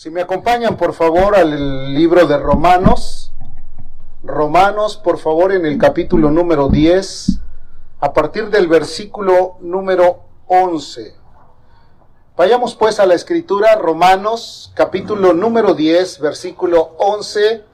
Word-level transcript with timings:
Si 0.00 0.10
me 0.10 0.20
acompañan, 0.20 0.76
por 0.76 0.94
favor, 0.94 1.34
al 1.34 1.92
libro 1.92 2.24
de 2.24 2.38
Romanos. 2.38 3.32
Romanos, 4.22 4.96
por 4.96 5.18
favor, 5.18 5.50
en 5.50 5.66
el 5.66 5.76
capítulo 5.76 6.30
número 6.30 6.68
10, 6.68 7.40
a 7.98 8.12
partir 8.12 8.48
del 8.48 8.68
versículo 8.68 9.56
número 9.58 10.20
11. 10.46 11.16
Vayamos 12.36 12.76
pues 12.76 13.00
a 13.00 13.06
la 13.06 13.14
escritura, 13.14 13.74
Romanos, 13.74 14.70
capítulo 14.76 15.32
número 15.32 15.74
10, 15.74 16.20
versículo 16.20 16.94
11 16.98 17.64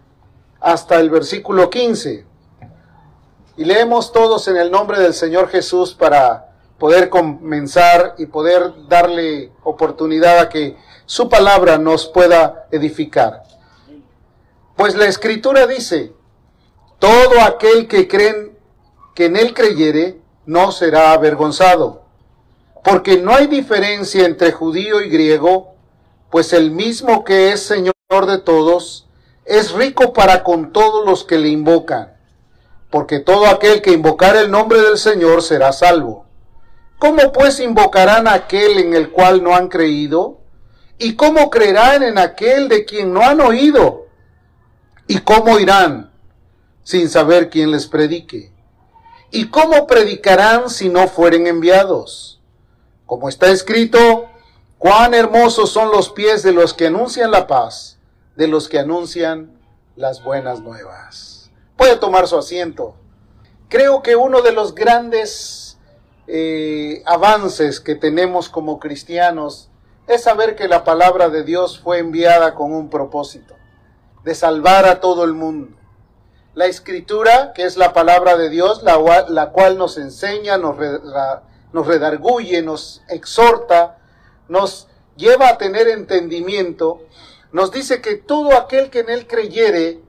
hasta 0.61 1.01
el 1.01 1.11
versículo 1.11 1.69
15. 1.69 2.25
Y 3.59 3.65
leemos 3.67 4.13
todos 4.13 4.49
en 4.49 4.57
el 4.57 4.71
nombre 4.71 4.99
del 4.99 5.13
Señor 5.13 5.51
Jesús 5.51 5.93
para 5.93 6.55
poder 6.79 7.11
comenzar 7.11 8.15
y 8.17 8.25
poder 8.25 8.73
darle 8.89 9.53
oportunidad 9.63 10.39
a 10.39 10.49
que 10.49 10.79
su 11.07 11.29
palabra 11.29 11.79
nos 11.79 12.07
pueda 12.07 12.67
edificar. 12.71 13.43
Pues 14.77 14.95
la 14.95 15.07
escritura 15.07 15.67
dice, 15.67 16.13
todo 16.99 17.41
aquel 17.43 17.87
que 17.89 18.09
creen 18.09 18.59
que 19.15 19.27
en 19.27 19.37
él 19.37 19.55
creyere 19.55 20.21
no 20.47 20.73
será 20.73 21.13
avergonzado, 21.13 22.03
porque 22.83 23.19
no 23.19 23.35
hay 23.35 23.47
diferencia 23.47 24.27
entre 24.27 24.53
judío 24.53 25.01
y 25.01 25.09
griego, 25.09 25.75
pues 26.31 26.53
el 26.53 26.71
mismo 26.71 27.25
que 27.25 27.53
es 27.53 27.63
Señor 27.63 27.95
de 28.27 28.39
todos, 28.39 29.07
es 29.45 29.73
rico 29.73 30.13
para 30.13 30.43
con 30.43 30.73
todos 30.73 31.07
los 31.07 31.25
que 31.25 31.39
le 31.39 31.49
invocan, 31.49 32.17
porque 32.91 33.21
todo 33.21 33.47
aquel 33.47 33.83
que 33.83 33.93
invocar 33.93 34.37
el 34.37 34.51
nombre 34.51 34.81
del 34.81 34.99
Señor 34.99 35.43
será 35.43 35.73
salvo. 35.73 36.27
¿Cómo 36.99 37.33
pues 37.33 37.61
invocarán 37.61 38.27
a 38.27 38.35
aquel 38.35 38.79
en 38.79 38.95
el 38.95 39.11
cual 39.11 39.43
no 39.43 39.55
han 39.55 39.69
creído? 39.69 40.44
¿Y 40.99 41.17
cómo 41.17 41.51
creerán 41.51 42.03
en 42.03 42.19
aquel 42.19 42.69
de 42.69 42.85
quien 42.85 43.13
no 43.13 43.23
han 43.23 43.41
oído? 43.41 44.07
¿Y 45.07 45.19
cómo 45.19 45.59
irán 45.59 46.13
sin 46.83 47.09
saber 47.09 47.51
quién 47.51 47.71
les 47.71 47.87
predique? 47.87 48.53
¿Y 49.31 49.49
cómo 49.49 49.87
predicarán 49.87 50.71
si 50.71 50.89
no 50.89 51.09
fueren 51.09 51.47
enviados? 51.47 52.41
Como 53.07 53.29
está 53.29 53.51
escrito, 53.51 54.29
cuán 54.79 55.15
hermosos 55.15 55.71
son 55.71 55.91
los 55.91 56.11
pies 56.11 56.43
de 56.43 56.53
los 56.53 56.73
que 56.73 56.87
anuncian 56.87 57.33
la 57.33 57.47
paz, 57.47 57.99
de 58.37 58.47
los 58.47 58.69
que 58.69 58.79
anuncian 58.79 59.59
las 59.97 60.23
buenas 60.23 60.61
nuevas. 60.61 61.51
Puede 61.77 61.97
tomar 61.97 62.29
su 62.29 62.39
asiento. 62.39 62.95
Creo 63.69 64.03
que 64.03 64.15
uno 64.15 64.43
de 64.43 64.53
los 64.53 64.75
grandes 64.75 65.79
eh, 66.29 67.03
avances 67.05 67.81
que 67.81 67.97
tenemos 67.97 68.49
como 68.49 68.79
cristianos 68.79 69.69
es 70.07 70.23
saber 70.23 70.57
que 70.57 70.69
la 70.69 70.85
palabra 70.85 71.29
de 71.29 71.45
Dios 71.45 71.79
fue 71.79 71.99
enviada 71.99 72.55
con 72.55 72.73
un 72.73 72.91
propósito, 72.91 73.55
de 74.23 74.35
salvar 74.35 74.87
a 74.87 75.01
todo 75.01 75.25
el 75.25 75.33
mundo. 75.33 75.77
La 76.55 76.67
escritura, 76.67 77.53
que 77.53 77.65
es 77.65 77.77
la 77.77 77.93
palabra 77.93 78.37
de 78.37 78.49
Dios, 78.49 78.83
la, 78.83 79.51
cual 79.51 79.77
nos 79.77 79.99
enseña, 79.99 80.57
nos, 80.57 80.77
nos 81.73 81.87
redarguye, 81.87 82.63
nos 82.63 83.03
exhorta, 83.09 83.99
nos 84.49 84.89
lleva 85.17 85.49
a 85.49 85.59
tener 85.59 85.89
entendimiento, 85.89 87.01
nos 87.51 87.71
dice 87.71 88.01
que 88.01 88.17
todo 88.17 88.57
aquel 88.57 88.91
que 88.91 89.01
en 89.01 89.11
él 89.11 89.27
creyere 89.27 90.01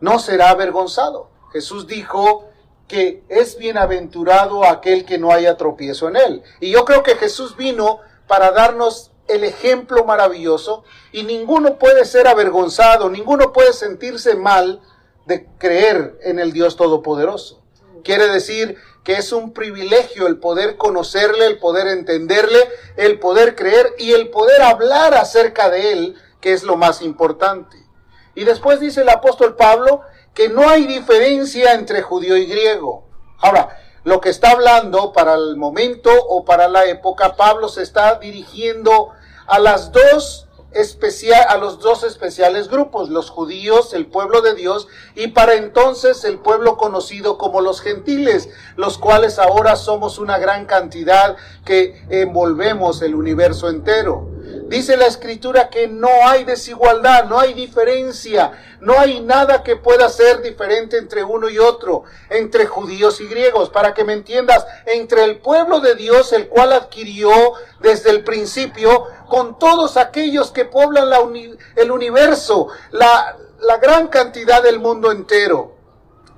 no 0.00 0.18
será 0.18 0.50
avergonzado. 0.50 1.30
Jesús 1.52 1.86
dijo 1.86 2.48
que 2.86 3.22
es 3.28 3.58
bienaventurado 3.58 4.64
aquel 4.64 5.04
que 5.04 5.18
no 5.18 5.30
haya 5.30 5.56
tropiezo 5.56 6.08
en 6.08 6.16
él. 6.16 6.42
Y 6.60 6.70
yo 6.70 6.84
creo 6.84 7.02
que 7.02 7.16
Jesús 7.16 7.56
vino 7.56 8.00
para 8.26 8.50
darnos 8.50 9.12
el 9.28 9.44
ejemplo 9.44 10.04
maravilloso 10.04 10.84
y 11.12 11.22
ninguno 11.22 11.78
puede 11.78 12.04
ser 12.04 12.26
avergonzado, 12.26 13.10
ninguno 13.10 13.52
puede 13.52 13.72
sentirse 13.72 14.34
mal 14.34 14.80
de 15.26 15.46
creer 15.58 16.18
en 16.22 16.38
el 16.38 16.52
Dios 16.52 16.76
Todopoderoso. 16.76 17.62
Quiere 18.02 18.28
decir 18.28 18.76
que 19.04 19.14
es 19.14 19.32
un 19.32 19.52
privilegio 19.52 20.26
el 20.26 20.38
poder 20.38 20.76
conocerle, 20.76 21.46
el 21.46 21.58
poder 21.58 21.86
entenderle, 21.88 22.58
el 22.96 23.18
poder 23.18 23.54
creer 23.54 23.94
y 23.98 24.12
el 24.12 24.30
poder 24.30 24.62
hablar 24.62 25.14
acerca 25.14 25.70
de 25.70 25.92
él, 25.92 26.16
que 26.40 26.52
es 26.52 26.62
lo 26.62 26.76
más 26.76 27.02
importante. 27.02 27.76
Y 28.34 28.44
después 28.44 28.80
dice 28.80 29.02
el 29.02 29.08
apóstol 29.08 29.56
Pablo 29.56 30.02
que 30.32 30.48
no 30.48 30.68
hay 30.68 30.86
diferencia 30.86 31.74
entre 31.74 32.02
judío 32.02 32.36
y 32.36 32.46
griego. 32.46 33.08
Ahora, 33.40 33.76
lo 34.04 34.20
que 34.20 34.30
está 34.30 34.52
hablando 34.52 35.12
para 35.12 35.34
el 35.34 35.56
momento 35.56 36.10
o 36.28 36.44
para 36.44 36.68
la 36.68 36.86
época, 36.86 37.36
Pablo 37.36 37.68
se 37.68 37.82
está 37.82 38.18
dirigiendo 38.18 39.10
a 39.48 39.58
las 39.58 39.92
dos 39.92 40.48
especial, 40.72 41.46
a 41.48 41.56
los 41.56 41.80
dos 41.80 42.04
especiales 42.04 42.68
grupos, 42.68 43.08
los 43.08 43.30
judíos, 43.30 43.94
el 43.94 44.06
pueblo 44.06 44.42
de 44.42 44.54
Dios, 44.54 44.86
y 45.14 45.28
para 45.28 45.54
entonces 45.54 46.24
el 46.24 46.38
pueblo 46.38 46.76
conocido 46.76 47.38
como 47.38 47.60
los 47.60 47.80
gentiles, 47.80 48.50
los 48.76 48.98
cuales 48.98 49.38
ahora 49.38 49.76
somos 49.76 50.18
una 50.18 50.38
gran 50.38 50.66
cantidad 50.66 51.36
que 51.64 52.04
envolvemos 52.10 53.02
el 53.02 53.14
universo 53.14 53.68
entero. 53.68 54.28
Dice 54.68 54.98
la 54.98 55.06
escritura 55.06 55.70
que 55.70 55.88
no 55.88 56.10
hay 56.26 56.44
desigualdad, 56.44 57.24
no 57.24 57.40
hay 57.40 57.54
diferencia, 57.54 58.52
no 58.80 59.00
hay 59.00 59.20
nada 59.20 59.62
que 59.62 59.76
pueda 59.76 60.10
ser 60.10 60.42
diferente 60.42 60.98
entre 60.98 61.24
uno 61.24 61.48
y 61.48 61.58
otro, 61.58 62.04
entre 62.28 62.66
judíos 62.66 63.18
y 63.22 63.28
griegos. 63.28 63.70
Para 63.70 63.94
que 63.94 64.04
me 64.04 64.12
entiendas, 64.12 64.66
entre 64.84 65.24
el 65.24 65.38
pueblo 65.38 65.80
de 65.80 65.94
Dios, 65.94 66.34
el 66.34 66.48
cual 66.48 66.74
adquirió 66.74 67.30
desde 67.80 68.10
el 68.10 68.24
principio, 68.24 69.06
con 69.26 69.58
todos 69.58 69.96
aquellos 69.96 70.50
que 70.50 70.66
poblan 70.66 71.08
el 71.74 71.90
universo, 71.90 72.68
la, 72.90 73.38
la 73.60 73.78
gran 73.78 74.08
cantidad 74.08 74.62
del 74.62 74.80
mundo 74.80 75.10
entero. 75.10 75.76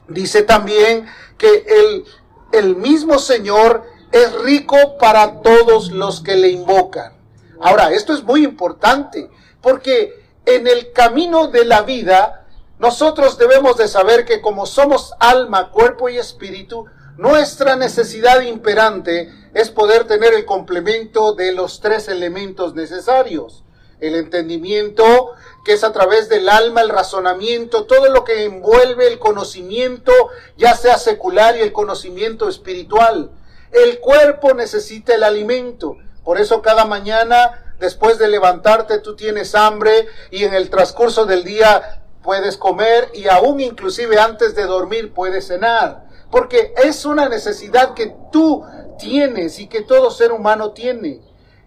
Dice 0.07 0.45
también 0.45 1.09
que 1.37 1.65
el, 1.67 2.05
el 2.53 2.77
mismo 2.77 3.19
Señor 3.19 3.83
es 4.13 4.33
rico 4.43 4.77
para 4.99 5.43
todos 5.43 5.91
los 5.91 6.21
que 6.21 6.37
le 6.37 6.51
invocan. 6.51 7.20
Ahora, 7.61 7.93
esto 7.93 8.15
es 8.15 8.23
muy 8.23 8.45
importante 8.45 9.31
porque 9.61 10.25
en 10.47 10.67
el 10.67 10.93
camino 10.93 11.49
de 11.49 11.65
la 11.65 11.83
vida 11.83 12.47
nosotros 12.79 13.37
debemos 13.37 13.77
de 13.77 13.89
saber 13.89 14.25
que 14.25 14.41
como 14.41 14.65
somos 14.65 15.13
alma, 15.21 15.71
cuerpo 15.71 16.09
y 16.09 16.17
espíritu, 16.17 16.87
nuestra 17.19 17.77
necesidad 17.77 18.41
imperante 18.41 19.31
es 19.53 19.69
poder 19.69 20.07
tener 20.07 20.33
el 20.33 20.47
complemento 20.47 21.35
de 21.35 21.53
los 21.53 21.81
tres 21.81 22.09
elementos 22.09 22.75
necesarios. 22.75 23.63
El 24.01 24.15
entendimiento, 24.15 25.33
que 25.63 25.75
es 25.75 25.85
a 25.85 25.93
través 25.93 26.31
del 26.31 26.49
alma, 26.49 26.81
el 26.81 26.89
razonamiento, 26.89 27.85
todo 27.85 28.09
lo 28.09 28.25
que 28.25 28.45
envuelve 28.45 29.07
el 29.09 29.19
conocimiento, 29.19 30.13
ya 30.57 30.75
sea 30.75 30.97
secular 30.97 31.59
y 31.59 31.61
el 31.61 31.73
conocimiento 31.73 32.49
espiritual. 32.49 33.31
El 33.71 33.99
cuerpo 34.01 34.55
necesita 34.55 35.15
el 35.15 35.23
alimento. 35.23 35.99
Por 36.25 36.41
eso 36.41 36.63
cada 36.63 36.85
mañana, 36.85 37.75
después 37.79 38.19
de 38.19 38.29
levantarte, 38.29 38.99
tú 38.99 39.17
tienes 39.17 39.55
hambre 39.55 40.07
y 40.31 40.45
en 40.45 40.55
el 40.55 40.71
transcurso 40.71 41.27
del 41.27 41.45
día 41.45 42.03
puedes 42.23 42.57
comer 42.57 43.11
y 43.15 43.29
aún 43.29 43.61
inclusive 43.61 44.19
antes 44.19 44.55
de 44.55 44.65
dormir 44.65 45.13
puedes 45.13 45.49
cenar. 45.49 46.05
Porque 46.31 46.75
es 46.85 47.05
una 47.05 47.29
necesidad 47.29 47.95
que 47.95 48.15
tú 48.31 48.65
tienes 48.99 49.59
y 49.59 49.67
que 49.67 49.83
todo 49.83 50.11
ser 50.11 50.33
humano 50.33 50.73
tiene. 50.73 51.21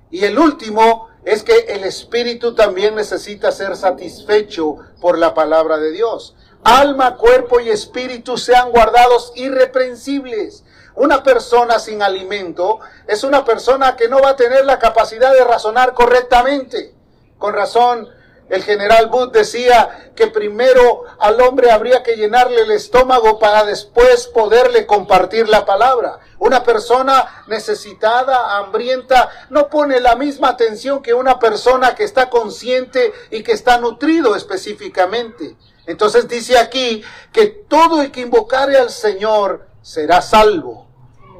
Y 0.09 0.24
el 0.25 0.38
último 0.38 1.09
es 1.25 1.44
que 1.44 1.58
el 1.70 1.84
espíritu 1.84 2.53
también 2.53 2.96
necesita 2.96 3.52
ser 3.52 3.75
satisfecho 3.75 4.78
por 5.02 5.18
la 5.18 5.34
palabra 5.34 5.78
de 5.78 5.91
Dios. 5.91 6.35
Alma, 6.64 7.18
cuerpo 7.18 7.59
y 7.59 7.70
espíritu 7.70 8.38
sean 8.38 8.72
guardados 8.72 9.34
irreprensibles. 9.35 10.64
Una 10.95 11.23
persona 11.23 11.79
sin 11.79 12.03
alimento 12.03 12.79
es 13.07 13.23
una 13.23 13.43
persona 13.43 13.95
que 13.95 14.07
no 14.07 14.21
va 14.21 14.29
a 14.29 14.35
tener 14.35 14.65
la 14.65 14.79
capacidad 14.79 15.34
de 15.34 15.43
razonar 15.43 15.93
correctamente. 15.93 16.93
Con 17.37 17.53
razón, 17.53 18.09
el 18.49 18.63
general 18.63 19.07
Booth 19.07 19.31
decía 19.31 20.11
que 20.16 20.28
primero 20.28 21.05
al 21.17 21.41
hombre 21.41 21.72
habría 21.72 22.03
que 22.03 22.16
llenarle 22.16 22.61
el 22.61 22.72
estómago 22.72 23.40
para 23.40 23.66
después 23.66 24.28
poderle 24.28 24.85
compartir 24.85 25.49
la 25.49 25.66
palabra. 25.66 26.19
Una 26.37 26.63
persona 26.63 27.43
necesitada, 27.47 28.57
hambrienta, 28.57 29.29
no 29.49 29.69
pone 29.69 29.99
la 29.99 30.16
misma 30.16 30.49
atención 30.49 31.01
que 31.01 31.13
una 31.13 31.39
persona 31.39 31.96
que 31.96 32.03
está 32.03 32.29
consciente 32.29 33.13
y 33.31 33.41
que 33.41 33.53
está 33.53 33.79
nutrido 33.79 34.35
específicamente. 34.35 35.55
Entonces 35.87 36.28
dice 36.28 36.57
aquí 36.57 37.03
que 37.31 37.47
todo 37.47 38.01
el 38.01 38.11
que 38.11 38.22
invocare 38.22 38.78
al 38.78 38.89
Señor 38.89 39.72
será 39.84 40.24
salvo. 40.24 40.88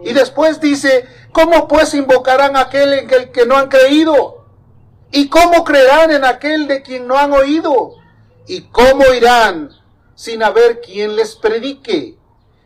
Y 0.04 0.14
después 0.14 0.60
dice, 0.60 1.08
¿cómo 1.32 1.68
pues 1.68 1.96
invocarán 1.96 2.56
aquel 2.56 2.94
en 2.94 3.12
el 3.12 3.32
que 3.32 3.48
no 3.48 3.58
han 3.58 3.70
creído? 3.70 4.46
¿Y 5.12 5.30
cómo 5.30 5.64
creerán 5.64 6.12
en 6.12 6.26
aquel 6.26 6.68
de 6.68 6.84
quien 6.84 7.08
no 7.08 7.18
han 7.18 7.34
oído? 7.34 7.96
¿Y 8.46 8.64
cómo 8.64 9.12
irán 9.14 9.72
sin 10.16 10.44
haber 10.44 10.82
quien 10.82 11.16
les 11.16 11.36
predique? 11.36 12.18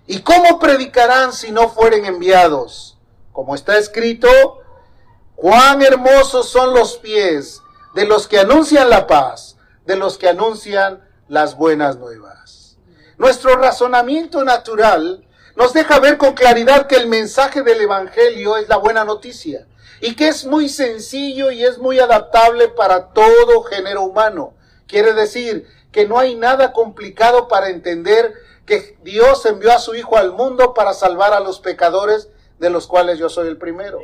¿Y 0.08 0.20
cómo 0.20 0.58
predicarán 0.58 1.32
si 1.32 1.52
no 1.52 1.70
fueren 1.70 2.06
enviados? 2.06 2.98
Como 3.32 3.54
está 3.54 3.78
escrito, 3.78 4.28
cuán 5.36 5.82
hermosos 5.84 6.50
son 6.50 6.74
los 6.74 6.98
pies 6.98 7.62
de 7.94 8.06
los 8.06 8.28
que 8.28 8.40
anuncian 8.40 8.90
la 8.90 9.06
paz, 9.06 9.58
de 9.86 9.96
los 9.96 10.18
que 10.18 10.30
anuncian 10.30 11.04
las 11.28 11.56
buenas 11.56 11.98
nuevas. 11.98 12.78
Nuestro 13.18 13.56
razonamiento 13.58 14.44
natural 14.44 15.27
nos 15.58 15.74
deja 15.74 16.00
ver 16.00 16.18
con 16.20 16.36
claridad 16.36 16.86
que 16.86 16.98
el 16.98 17.08
mensaje 17.08 17.64
del 17.64 17.82
Evangelio 17.82 18.58
es 18.58 18.70
la 18.70 18.78
buena 18.78 19.04
noticia 19.04 19.66
y 20.00 20.16
que 20.16 20.28
es 20.28 20.46
muy 20.46 20.70
sencillo 20.70 21.50
y 21.50 21.66
es 21.66 21.80
muy 21.80 22.00
adaptable 22.00 22.68
para 22.68 23.08
todo 23.08 23.64
género 23.64 24.04
humano. 24.04 24.54
Quiere 24.86 25.14
decir 25.14 25.68
que 25.92 26.08
no 26.08 26.20
hay 26.20 26.36
nada 26.36 26.74
complicado 26.74 27.48
para 27.48 27.70
entender 27.70 28.36
que 28.68 29.00
Dios 29.02 29.48
envió 29.48 29.74
a 29.74 29.80
su 29.80 29.96
Hijo 29.96 30.18
al 30.18 30.32
mundo 30.32 30.76
para 30.76 30.94
salvar 30.94 31.34
a 31.34 31.40
los 31.40 31.60
pecadores, 31.60 32.30
de 32.60 32.70
los 32.70 32.86
cuales 32.86 33.18
yo 33.18 33.28
soy 33.28 33.48
el 33.48 33.58
primero. 33.58 34.00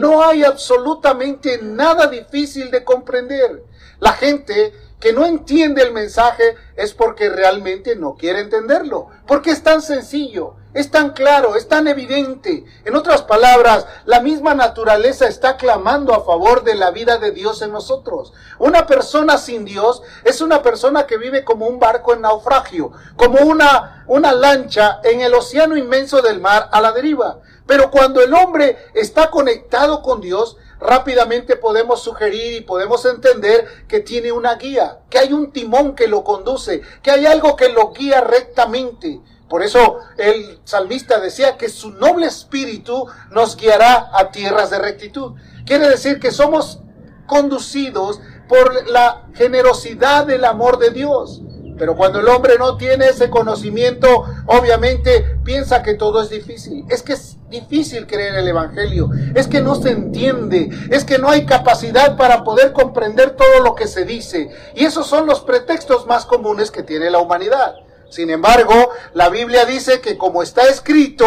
No 0.00 0.24
hay 0.24 0.42
absolutamente 0.42 1.60
nada 1.62 2.08
difícil 2.08 2.72
de 2.72 2.82
comprender. 2.82 3.62
La 4.00 4.12
gente 4.12 4.72
que 4.98 5.12
no 5.12 5.24
entiende 5.24 5.82
el 5.82 5.92
mensaje 5.92 6.56
es 6.74 6.94
porque 6.94 7.28
realmente 7.28 7.94
no 7.94 8.14
quiere 8.14 8.40
entenderlo, 8.40 9.08
porque 9.26 9.50
es 9.50 9.62
tan 9.62 9.82
sencillo, 9.82 10.56
es 10.76 10.90
tan 10.90 11.14
claro, 11.14 11.56
es 11.56 11.68
tan 11.68 11.88
evidente. 11.88 12.66
En 12.84 12.96
otras 12.96 13.22
palabras, 13.22 13.86
la 14.04 14.20
misma 14.20 14.52
naturaleza 14.54 15.26
está 15.26 15.56
clamando 15.56 16.12
a 16.12 16.22
favor 16.22 16.64
de 16.64 16.74
la 16.74 16.90
vida 16.90 17.16
de 17.16 17.30
Dios 17.30 17.62
en 17.62 17.72
nosotros. 17.72 18.34
Una 18.58 18.86
persona 18.86 19.38
sin 19.38 19.64
Dios 19.64 20.02
es 20.22 20.42
una 20.42 20.60
persona 20.60 21.06
que 21.06 21.16
vive 21.16 21.44
como 21.44 21.66
un 21.66 21.80
barco 21.80 22.12
en 22.12 22.20
naufragio, 22.20 22.92
como 23.16 23.40
una, 23.40 24.04
una 24.06 24.32
lancha 24.32 25.00
en 25.02 25.22
el 25.22 25.32
océano 25.32 25.78
inmenso 25.78 26.20
del 26.20 26.42
mar 26.42 26.68
a 26.70 26.82
la 26.82 26.92
deriva. 26.92 27.38
Pero 27.66 27.90
cuando 27.90 28.20
el 28.20 28.34
hombre 28.34 28.76
está 28.92 29.30
conectado 29.30 30.02
con 30.02 30.20
Dios, 30.20 30.58
rápidamente 30.78 31.56
podemos 31.56 32.02
sugerir 32.02 32.52
y 32.52 32.60
podemos 32.60 33.02
entender 33.06 33.66
que 33.88 34.00
tiene 34.00 34.30
una 34.30 34.56
guía, 34.56 34.98
que 35.08 35.18
hay 35.18 35.32
un 35.32 35.52
timón 35.52 35.94
que 35.94 36.06
lo 36.06 36.22
conduce, 36.22 36.82
que 37.02 37.10
hay 37.10 37.24
algo 37.24 37.56
que 37.56 37.70
lo 37.70 37.92
guía 37.92 38.20
rectamente. 38.20 39.22
Por 39.48 39.62
eso 39.62 39.98
el 40.18 40.58
salmista 40.64 41.20
decía 41.20 41.56
que 41.56 41.68
su 41.68 41.90
noble 41.90 42.26
espíritu 42.26 43.06
nos 43.30 43.56
guiará 43.56 44.10
a 44.12 44.30
tierras 44.30 44.70
de 44.70 44.78
rectitud. 44.78 45.34
Quiere 45.64 45.88
decir 45.88 46.18
que 46.18 46.32
somos 46.32 46.80
conducidos 47.26 48.20
por 48.48 48.88
la 48.90 49.26
generosidad 49.34 50.26
del 50.26 50.44
amor 50.44 50.78
de 50.78 50.90
Dios. 50.90 51.42
Pero 51.78 51.94
cuando 51.94 52.20
el 52.20 52.28
hombre 52.28 52.54
no 52.58 52.76
tiene 52.76 53.06
ese 53.08 53.28
conocimiento, 53.28 54.24
obviamente 54.46 55.38
piensa 55.44 55.82
que 55.82 55.94
todo 55.94 56.22
es 56.22 56.30
difícil. 56.30 56.84
Es 56.88 57.02
que 57.02 57.12
es 57.12 57.36
difícil 57.50 58.06
creer 58.06 58.34
el 58.36 58.48
Evangelio. 58.48 59.10
Es 59.34 59.46
que 59.46 59.60
no 59.60 59.74
se 59.74 59.90
entiende. 59.90 60.70
Es 60.90 61.04
que 61.04 61.18
no 61.18 61.28
hay 61.28 61.44
capacidad 61.44 62.16
para 62.16 62.44
poder 62.44 62.72
comprender 62.72 63.36
todo 63.36 63.60
lo 63.62 63.74
que 63.74 63.88
se 63.88 64.04
dice. 64.04 64.50
Y 64.74 64.86
esos 64.86 65.06
son 65.06 65.26
los 65.26 65.40
pretextos 65.40 66.06
más 66.06 66.24
comunes 66.24 66.70
que 66.70 66.82
tiene 66.82 67.10
la 67.10 67.18
humanidad. 67.18 67.74
Sin 68.10 68.30
embargo, 68.30 68.90
la 69.14 69.28
Biblia 69.28 69.64
dice 69.64 70.00
que 70.00 70.16
como 70.16 70.42
está 70.42 70.68
escrito, 70.68 71.26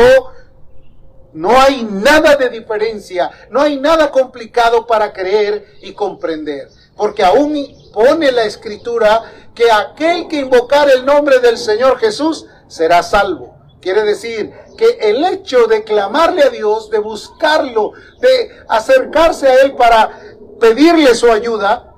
no 1.34 1.60
hay 1.60 1.84
nada 1.84 2.36
de 2.36 2.50
diferencia, 2.50 3.30
no 3.50 3.62
hay 3.62 3.80
nada 3.80 4.12
complicado 4.12 4.88
para 4.88 5.14
creer 5.14 5.66
y 5.82 5.94
comprender. 5.94 6.70
Porque 6.96 7.24
aún 7.24 7.56
pone 7.94 8.32
la 8.32 8.44
escritura 8.44 9.24
que 9.54 9.72
aquel 9.72 10.28
que 10.28 10.38
invocar 10.38 10.90
el 10.90 11.06
nombre 11.06 11.40
del 11.40 11.58
Señor 11.58 12.00
Jesús 12.00 12.46
será 12.68 13.04
salvo. 13.04 13.56
Quiere 13.82 14.04
decir 14.04 14.52
que 14.78 14.98
el 15.02 15.24
hecho 15.24 15.68
de 15.68 15.84
clamarle 15.84 16.44
a 16.44 16.50
Dios, 16.50 16.90
de 16.90 17.00
buscarlo, 17.00 17.94
de 18.20 18.52
acercarse 18.68 19.48
a 19.48 19.62
Él 19.62 19.76
para 19.76 20.20
pedirle 20.60 21.16
su 21.16 21.32
ayuda, 21.32 21.96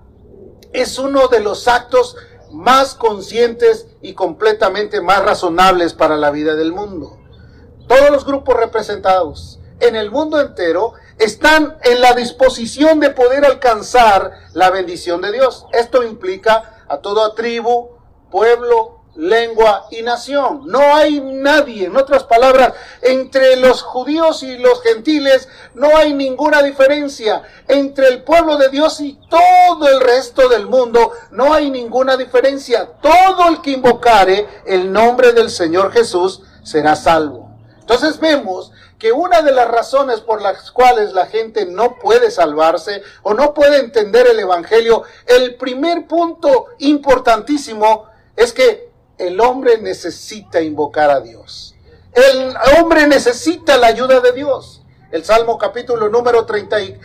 es 0.74 0.98
uno 1.00 1.28
de 1.28 1.40
los 1.40 1.68
actos 1.68 2.16
más 2.52 2.96
conscientes 2.96 3.88
y 4.02 4.14
completamente 4.14 5.02
más 5.02 5.24
razonables 5.24 5.94
para 5.94 6.18
la 6.18 6.32
vida 6.32 6.56
del 6.56 6.74
mundo. 6.74 7.18
Todos 7.88 8.10
los 8.10 8.26
grupos 8.26 8.56
representados 8.56 9.60
en 9.80 9.96
el 9.96 10.12
mundo 10.12 10.40
entero 10.40 10.94
están 11.18 11.78
en 11.84 12.02
la 12.02 12.14
disposición 12.14 13.00
de 13.00 13.10
poder 13.10 13.46
alcanzar 13.46 14.32
la 14.54 14.70
bendición 14.70 15.22
de 15.22 15.32
Dios. 15.32 15.66
Esto 15.72 16.04
implica 16.04 16.86
a 16.88 16.98
toda 17.00 17.36
tribu, 17.36 17.90
pueblo, 18.30 19.01
lengua 19.16 19.88
y 19.92 20.02
nación. 20.02 20.64
No 20.66 20.96
hay 20.96 21.20
nadie, 21.20 21.86
en 21.86 21.98
otras 21.98 22.24
palabras, 22.24 22.74
entre 23.02 23.56
los 23.58 23.82
judíos 23.82 24.44
y 24.44 24.58
los 24.58 24.82
gentiles 24.82 25.48
no 25.74 25.96
hay 25.98 26.14
ninguna 26.14 26.64
diferencia. 26.64 27.44
Entre 27.68 28.08
el 28.08 28.24
pueblo 28.24 28.58
de 28.58 28.70
Dios 28.70 29.00
y 29.02 29.20
todo 29.30 29.90
el 29.90 30.02
resto 30.02 30.50
del 30.50 30.68
mundo 30.68 31.12
no 31.32 31.54
hay 31.54 31.70
ninguna 31.70 32.18
diferencia. 32.18 32.90
Todo 33.02 33.50
el 33.50 33.62
que 33.62 33.72
invocare 33.72 34.48
el 34.66 34.92
nombre 34.92 35.34
del 35.34 35.50
Señor 35.50 35.92
Jesús 35.92 36.42
será 36.64 36.96
salvo. 36.96 37.50
Entonces 37.80 38.20
vemos 38.20 38.72
que 39.02 39.12
una 39.12 39.42
de 39.42 39.52
las 39.52 39.68
razones 39.68 40.22
por 40.22 40.44
las 40.44 40.72
cuales 40.72 41.14
la 41.14 41.26
gente 41.26 41.66
no 41.66 41.98
puede 41.98 42.30
salvarse 42.30 43.02
o 43.24 43.34
no 43.34 43.54
puede 43.54 43.80
entender 43.80 44.28
el 44.28 44.40
Evangelio, 44.40 45.04
el 45.26 45.56
primer 45.56 46.06
punto 46.06 46.68
importantísimo 46.78 48.06
es 48.36 48.54
que 48.54 48.91
el 49.22 49.40
hombre 49.40 49.78
necesita 49.78 50.62
invocar 50.62 51.12
a 51.12 51.22
Dios. 51.22 51.76
El 52.14 52.56
hombre 52.78 53.08
necesita 53.08 53.78
la 53.78 53.88
ayuda 53.88 54.20
de 54.20 54.32
Dios. 54.32 54.82
El 55.12 55.24
Salmo 55.24 55.58
capítulo 55.58 56.10
número 56.10 56.46
30, 56.46 56.80
eh, 56.80 56.98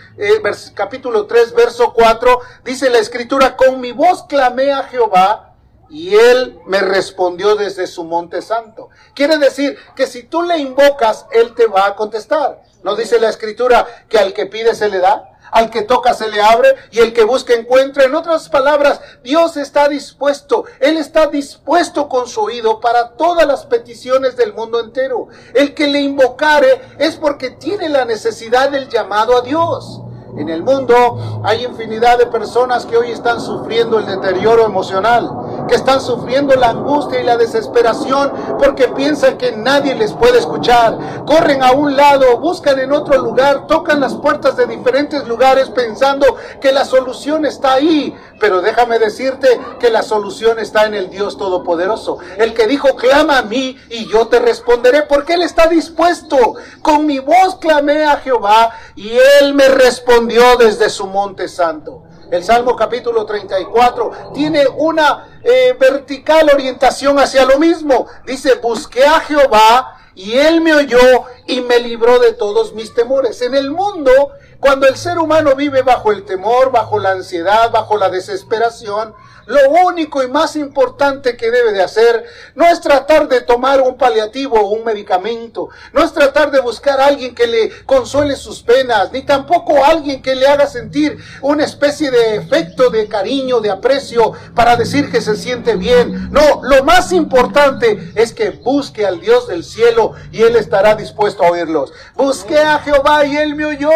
capítulo 0.75 1.27
3, 1.27 1.55
verso 1.55 1.93
4, 1.93 2.41
dice 2.65 2.89
la 2.89 2.99
escritura, 2.99 3.57
con 3.57 3.81
mi 3.81 3.93
voz 3.93 4.25
clamé 4.25 4.73
a 4.73 4.85
Jehová 4.85 5.55
y 5.91 6.15
él 6.15 6.59
me 6.67 6.81
respondió 6.81 7.55
desde 7.55 7.87
su 7.87 8.05
monte 8.05 8.43
santo. 8.43 8.89
Quiere 9.15 9.39
decir 9.39 9.77
que 9.95 10.07
si 10.07 10.23
tú 10.23 10.43
le 10.43 10.59
invocas, 10.59 11.27
él 11.33 11.55
te 11.55 11.67
va 11.67 11.87
a 11.87 11.97
contestar. 11.97 12.62
¿No 12.83 12.97
dice 12.97 13.21
la 13.21 13.29
escritura 13.29 13.87
que 14.09 14.19
al 14.19 14.33
que 14.33 14.47
pide 14.47 14.75
se 14.75 14.89
le 14.89 15.01
da? 15.01 15.36
Al 15.51 15.71
que 15.71 15.83
toca 15.83 16.15
se 16.15 16.29
le 16.29 16.41
abre 16.41 16.75
y 16.91 16.99
el 16.99 17.13
que 17.13 17.25
busca 17.25 17.55
encuentra. 17.55 18.05
En 18.05 18.15
otras 18.15 18.49
palabras, 18.49 19.01
Dios 19.23 19.57
está 19.57 19.89
dispuesto. 19.89 20.65
Él 20.81 20.97
está 20.97 21.27
dispuesto 21.27 22.09
con 22.09 22.27
su 22.27 22.43
oído 22.43 22.81
para 22.81 23.11
todas 23.11 23.47
las 23.47 23.67
peticiones 23.67 24.37
del 24.37 24.55
mundo 24.55 24.81
entero. 24.81 25.29
El 25.55 25.75
que 25.75 25.87
le 25.87 26.01
invocare 26.01 26.81
es 26.99 27.17
porque 27.17 27.51
tiene 27.51 27.89
la 27.89 28.05
necesidad 28.05 28.71
del 28.71 28.89
llamado 28.89 29.37
a 29.37 29.43
Dios. 29.43 30.03
En 30.37 30.51
el 30.51 30.63
mundo 30.63 31.41
hay 31.45 31.65
infinidad 31.65 32.19
de 32.19 32.27
personas 32.27 32.85
que 32.85 32.97
hoy 32.97 33.11
están 33.11 33.41
sufriendo 33.41 33.99
el 33.99 34.05
deterioro 34.05 34.67
emocional, 34.67 35.56
que 35.68 35.75
están 35.75 36.00
sufriendo 36.00 36.54
la 36.54 36.70
angustia 36.70 37.20
y 37.20 37.25
la 37.25 37.37
desesperación 37.37 38.32
porque 38.58 38.88
piensan 38.88 39.38
que 39.38 39.52
nadie 39.52 39.94
les 39.94 40.12
puede 40.12 40.38
escuchar. 40.38 41.25
Corren 41.26 41.62
a 41.62 41.73
un 41.73 41.96
lado, 41.96 42.38
buscan 42.38 42.78
en 42.78 42.92
otro 42.92 43.18
lugar, 43.18 43.66
tocan 43.66 44.00
las 44.00 44.14
puertas 44.14 44.56
de 44.56 44.66
diferentes 44.66 45.26
lugares 45.26 45.70
pensando 45.70 46.37
que 46.61 46.73
la 46.73 46.85
solución 46.85 47.44
está 47.46 47.75
ahí. 47.75 48.14
Pero 48.38 48.61
déjame 48.61 48.99
decirte 48.99 49.49
que 49.80 49.90
la 49.90 50.02
solución 50.02 50.58
está 50.58 50.87
en 50.87 50.94
el 50.94 51.11
Dios 51.11 51.38
Todopoderoso. 51.38 52.18
El 52.37 52.54
que 52.54 52.66
dijo, 52.66 52.96
clama 52.96 53.38
a 53.38 53.42
mí 53.42 53.76
y 53.90 54.06
yo 54.08 54.28
te 54.28 54.38
responderé 54.38 55.02
porque 55.02 55.35
Él 55.35 55.42
está 55.42 55.68
dispuesto. 55.68 56.54
Con 56.82 57.06
mi 57.06 57.18
voz 57.18 57.56
clamé 57.56 58.04
a 58.04 58.16
Jehová 58.16 58.70
y 58.94 59.11
Él 59.40 59.54
me 59.54 59.68
respondió 59.68 60.56
desde 60.56 60.90
su 60.90 61.06
monte 61.06 61.49
santo. 61.49 62.06
El 62.30 62.42
Salmo 62.42 62.75
capítulo 62.75 63.25
34 63.25 64.33
tiene 64.35 64.66
una 64.76 65.38
eh, 65.42 65.76
vertical 65.78 66.50
orientación 66.52 67.18
hacia 67.18 67.45
lo 67.45 67.59
mismo. 67.59 68.06
Dice, 68.25 68.56
busqué 68.56 69.04
a 69.04 69.21
Jehová 69.21 69.99
y 70.14 70.33
Él 70.33 70.61
me 70.61 70.75
oyó 70.75 71.25
y 71.47 71.61
me 71.61 71.78
libró 71.78 72.18
de 72.18 72.33
todos 72.33 72.73
mis 72.75 72.95
temores. 72.95 73.42
En 73.42 73.54
el 73.54 73.71
mundo 73.71 74.11
cuando 74.59 74.88
el 74.88 74.97
ser 74.97 75.18
humano 75.18 75.54
vive 75.54 75.83
bajo 75.83 76.12
el 76.12 76.25
temor, 76.25 76.71
bajo 76.73 76.99
la 76.99 77.11
ansiedad, 77.11 77.71
bajo 77.71 77.99
la 77.99 78.09
desesperación, 78.09 79.14
lo 79.47 79.71
único 79.87 80.23
y 80.23 80.29
más 80.29 80.57
importante 80.57 81.37
que 81.37 81.50
debe 81.50 81.73
de 81.73 81.83
hacer 81.83 82.25
no 82.55 82.67
es 82.67 82.81
tratar 82.81 83.29
de 83.29 83.41
tomar 83.41 83.81
un 83.81 83.97
paliativo 83.97 84.57
o 84.61 84.71
un 84.71 84.85
medicamento, 84.85 85.69
no 85.93 86.03
es 86.03 86.12
tratar 86.12 86.50
de 86.50 86.61
buscar 86.61 87.00
a 87.00 87.07
alguien 87.07 87.35
que 87.35 87.47
le 87.47 87.85
consuele 87.85 88.37
sus 88.37 88.62
penas, 88.62 89.12
ni 89.12 89.23
tampoco 89.23 89.85
alguien 89.85 90.21
que 90.21 90.35
le 90.35 90.47
haga 90.47 90.67
sentir 90.67 91.19
una 91.43 91.65
especie 91.65 92.11
de 92.11 92.37
efecto 92.37 92.91
de 92.91 93.09
cariño, 93.09 93.61
de 93.61 93.71
aprecio 93.71 94.33
para 94.55 94.76
decir 94.76 95.11
que 95.11 95.21
se 95.21 95.37
siente 95.37 95.76
bien. 95.76 96.31
No, 96.33 96.61
lo 96.62 96.85
más 96.85 97.12
importante 97.12 98.12
es 98.15 98.33
que 98.33 98.50
busque 98.50 99.07
al 99.07 99.21
Dios 99.21 99.47
del 99.47 99.65
cielo 99.65 100.15
y 100.33 100.43
Él 100.43 100.57
estará 100.57 100.95
dispuesto 100.95 101.45
a 101.45 101.50
oírlos. 101.50 101.93
Busqué 102.15 102.59
a 102.59 102.81
Jehová 102.81 103.25
y 103.25 103.37
Él 103.37 103.55
me 103.55 103.67
oyó 103.67 103.91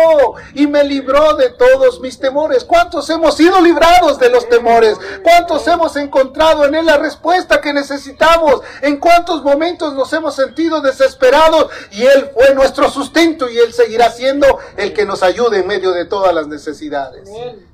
y 0.54 0.66
me 0.66 0.84
libró 0.84 1.34
de 1.34 1.50
todos 1.50 2.00
mis 2.00 2.18
temores. 2.18 2.64
¿Cuántos 2.64 3.08
hemos 3.10 3.36
sido 3.36 3.60
librados 3.60 4.18
de 4.18 4.30
los 4.30 4.48
temores? 4.48 4.96
¿Cuántos 5.22 5.39
hemos 5.66 5.96
encontrado 5.96 6.64
en 6.64 6.74
Él 6.74 6.86
la 6.86 6.96
respuesta 6.96 7.60
que 7.60 7.72
necesitamos? 7.72 8.60
¿En 8.82 8.98
cuántos 8.98 9.42
momentos 9.42 9.94
nos 9.94 10.12
hemos 10.12 10.34
sentido 10.34 10.80
desesperados 10.80 11.70
y 11.92 12.02
Él 12.02 12.30
fue 12.34 12.54
nuestro 12.54 12.90
sustento 12.90 13.48
y 13.48 13.58
Él 13.58 13.72
seguirá 13.72 14.10
siendo 14.10 14.58
el 14.76 14.92
que 14.92 15.04
nos 15.04 15.22
ayude 15.22 15.60
en 15.60 15.66
medio 15.66 15.92
de 15.92 16.04
todas 16.04 16.34
las 16.34 16.46
necesidades? 16.46 17.28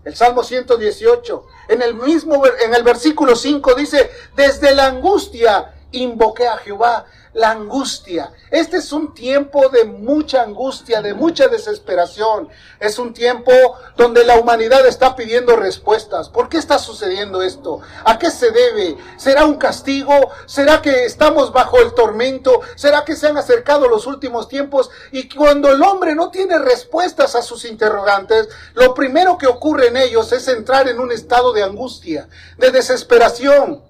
El 0.05 0.15
Salmo 0.15 0.43
118, 0.43 1.47
en 1.69 1.83
el 1.83 1.95
mismo, 1.95 2.43
en 2.47 2.75
el 2.75 2.83
versículo 2.83 3.37
5 3.37 3.75
dice, 3.75 4.11
desde 4.35 4.75
la 4.75 4.87
angustia 4.87 5.73
invoqué 5.93 6.47
a 6.47 6.59
Jehová 6.59 7.07
la 7.37 7.51
angustia. 7.51 8.33
Este 8.51 8.79
es 8.79 8.93
un 8.93 9.15
tiempo 9.15 9.69
de 9.69 9.85
mucha 9.85 10.43
angustia, 10.43 11.03
de 11.03 11.13
mucha 11.13 11.49
desesperación. 11.49 12.49
Es 12.81 12.99
un 12.99 13.13
tiempo 13.13 13.53
donde 13.97 14.25
la 14.25 14.37
humanidad 14.37 14.87
está 14.87 15.15
pidiendo 15.15 15.55
respuestas. 15.55 16.31
¿Por 16.31 16.49
qué 16.49 16.57
está 16.57 16.79
sucediendo 16.79 17.43
esto? 17.43 17.81
¿A 18.05 18.19
qué 18.19 18.31
se 18.31 18.51
debe? 18.51 18.97
¿Será 19.19 19.45
un 19.45 19.57
castigo? 19.57 20.15
¿Será 20.47 20.81
que 20.81 21.05
estamos 21.05 21.53
bajo 21.53 21.79
el 21.79 21.93
tormento? 21.93 22.63
¿Será 22.75 23.05
que 23.05 23.17
se 23.17 23.27
han 23.27 23.37
acercado 23.37 23.87
los 23.87 24.07
últimos 24.07 24.49
tiempos? 24.49 24.91
Y 25.13 25.29
cuando 25.29 25.71
el 25.71 25.83
hombre 25.83 26.15
no 26.15 26.31
tiene 26.31 26.59
respuestas 26.59 27.35
a 27.35 27.43
sus 27.43 27.67
interrogantes, 27.67 28.49
lo 28.73 28.95
primero 28.95 29.37
que 29.37 29.47
ocurre 29.47 29.89
en 29.89 29.99
ellos 29.99 30.33
es 30.33 30.49
entrar 30.49 30.89
en 30.89 31.01
un 31.01 31.13
estado 31.13 31.53
de 31.53 31.63
angustia, 31.63 32.29
de 32.57 32.71
desesperación 32.71 33.86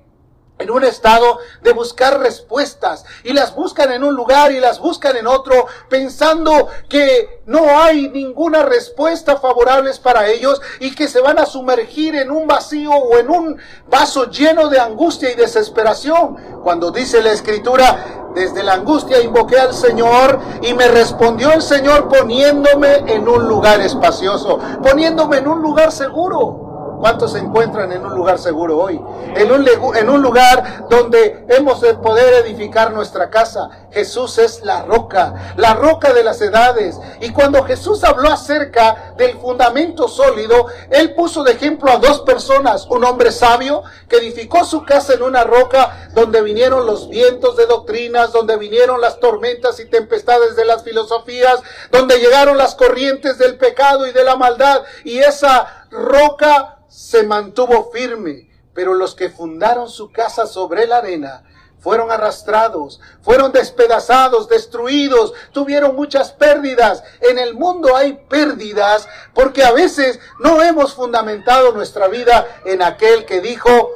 en 0.59 0.71
un 0.71 0.85
estado 0.85 1.39
de 1.63 1.73
buscar 1.73 2.21
respuestas 2.21 3.05
y 3.25 3.33
las 3.33 3.55
buscan 3.55 3.93
en 3.93 4.05
un 4.05 4.15
lugar 4.15 4.53
y 4.53 4.61
las 4.61 4.79
buscan 4.81 5.17
en 5.17 5.27
otro 5.27 5.67
pensando 5.89 6.69
que 6.89 7.43
no 7.47 7.79
hay 7.81 8.09
ninguna 8.09 8.63
respuesta 8.63 9.37
favorable 9.37 9.87
para 10.03 10.27
ellos 10.27 10.61
y 10.81 10.95
que 10.95 11.07
se 11.07 11.21
van 11.21 11.39
a 11.39 11.47
sumergir 11.47 12.17
en 12.17 12.31
un 12.31 12.47
vacío 12.47 12.91
o 12.91 13.19
en 13.19 13.31
un 13.31 13.59
vaso 13.89 14.31
lleno 14.31 14.69
de 14.69 14.81
angustia 14.81 15.31
y 15.31 15.35
desesperación. 15.35 16.37
Cuando 16.63 16.91
dice 16.91 17.23
la 17.23 17.31
escritura, 17.31 18.33
desde 18.35 18.63
la 18.63 18.75
angustia 18.75 19.21
invoqué 19.21 19.59
al 19.59 19.73
Señor 19.73 20.41
y 20.63 20.75
me 20.75 20.89
respondió 20.89 21.53
el 21.53 21.63
Señor 21.63 22.09
poniéndome 22.09 22.97
en 23.07 23.29
un 23.29 23.49
lugar 23.49 23.81
espacioso, 23.81 24.59
poniéndome 24.83 25.39
en 25.39 25.49
un 25.49 25.63
lugar 25.63 25.93
seguro. 25.93 26.66
¿Cuántos 26.99 27.33
se 27.33 27.39
encuentran 27.39 27.93
en 27.93 28.05
un 28.05 28.15
lugar 28.15 28.39
seguro 28.39 28.79
hoy? 28.79 29.01
En 29.35 29.51
un, 29.51 29.67
en 29.97 30.11
un 30.11 30.23
lugar 30.23 30.87
donde 30.89 31.45
hemos 31.49 31.81
de 31.81 31.95
poder 31.95 32.45
edificar 32.45 32.93
nuestra 32.93 33.31
casa. 33.31 33.71
Jesús 33.91 34.39
es 34.39 34.63
la 34.63 34.83
roca, 34.83 35.55
la 35.57 35.75
roca 35.75 36.13
de 36.13 36.25
las 36.25 36.41
edades. 36.41 36.99
Y 37.21 37.31
cuando 37.31 37.65
Jesús 37.65 38.05
habló 38.05 38.33
acerca 38.33 39.06
del 39.17 39.37
fundamento 39.39 40.09
sólido, 40.09 40.67
Él 40.91 41.15
puso 41.15 41.43
de 41.43 41.53
ejemplo 41.53 41.91
a 41.91 41.99
dos 41.99 42.21
personas. 42.21 42.87
Un 42.87 43.05
hombre 43.05 43.33
sabio 43.33 43.83
que 44.09 44.17
edificó 44.17 44.65
su 44.65 44.85
casa 44.85 45.15
en 45.15 45.23
una 45.23 45.45
roca 45.45 46.11
donde 46.15 46.43
vinieron 46.43 46.87
los 46.87 47.09
vientos 47.09 47.57
de 47.57 47.67
doctrinas, 47.67 48.33
donde 48.33 48.57
vinieron 48.57 49.01
las 49.01 49.21
tormentas 49.21 49.81
y 49.81 49.87
tempestades 49.87 50.57
de 50.57 50.65
las 50.65 50.83
filosofías, 50.83 51.61
donde 51.91 52.19
llegaron 52.19 52.57
las 52.59 52.75
corrientes 52.75 53.39
del 53.39 53.57
pecado 53.57 54.07
y 54.07 54.13
de 54.13 54.25
la 54.25 54.37
maldad. 54.37 54.83
Y 55.05 55.19
esa 55.19 55.87
roca 55.91 56.79
se 56.89 57.23
mantuvo 57.23 57.91
firme, 57.93 58.51
pero 58.75 58.95
los 58.95 59.15
que 59.15 59.31
fundaron 59.31 59.89
su 59.89 60.11
casa 60.13 60.47
sobre 60.47 60.87
la 60.87 60.99
arena 60.99 61.46
fueron 61.87 62.11
arrastrados, 62.11 63.01
fueron 63.23 63.53
despedazados, 63.53 64.49
destruidos, 64.49 65.33
tuvieron 65.53 65.95
muchas 65.95 66.33
pérdidas. 66.33 67.05
En 67.21 67.39
el 67.39 67.55
mundo 67.55 67.95
hay 67.95 68.15
pérdidas 68.29 69.09
porque 69.33 69.63
a 69.63 69.71
veces 69.71 70.19
no 70.41 70.61
hemos 70.63 70.95
fundamentado 70.95 71.71
nuestra 71.71 72.09
vida 72.09 72.45
en 72.65 72.83
aquel 72.83 73.25
que 73.25 73.41
dijo, 73.41 73.93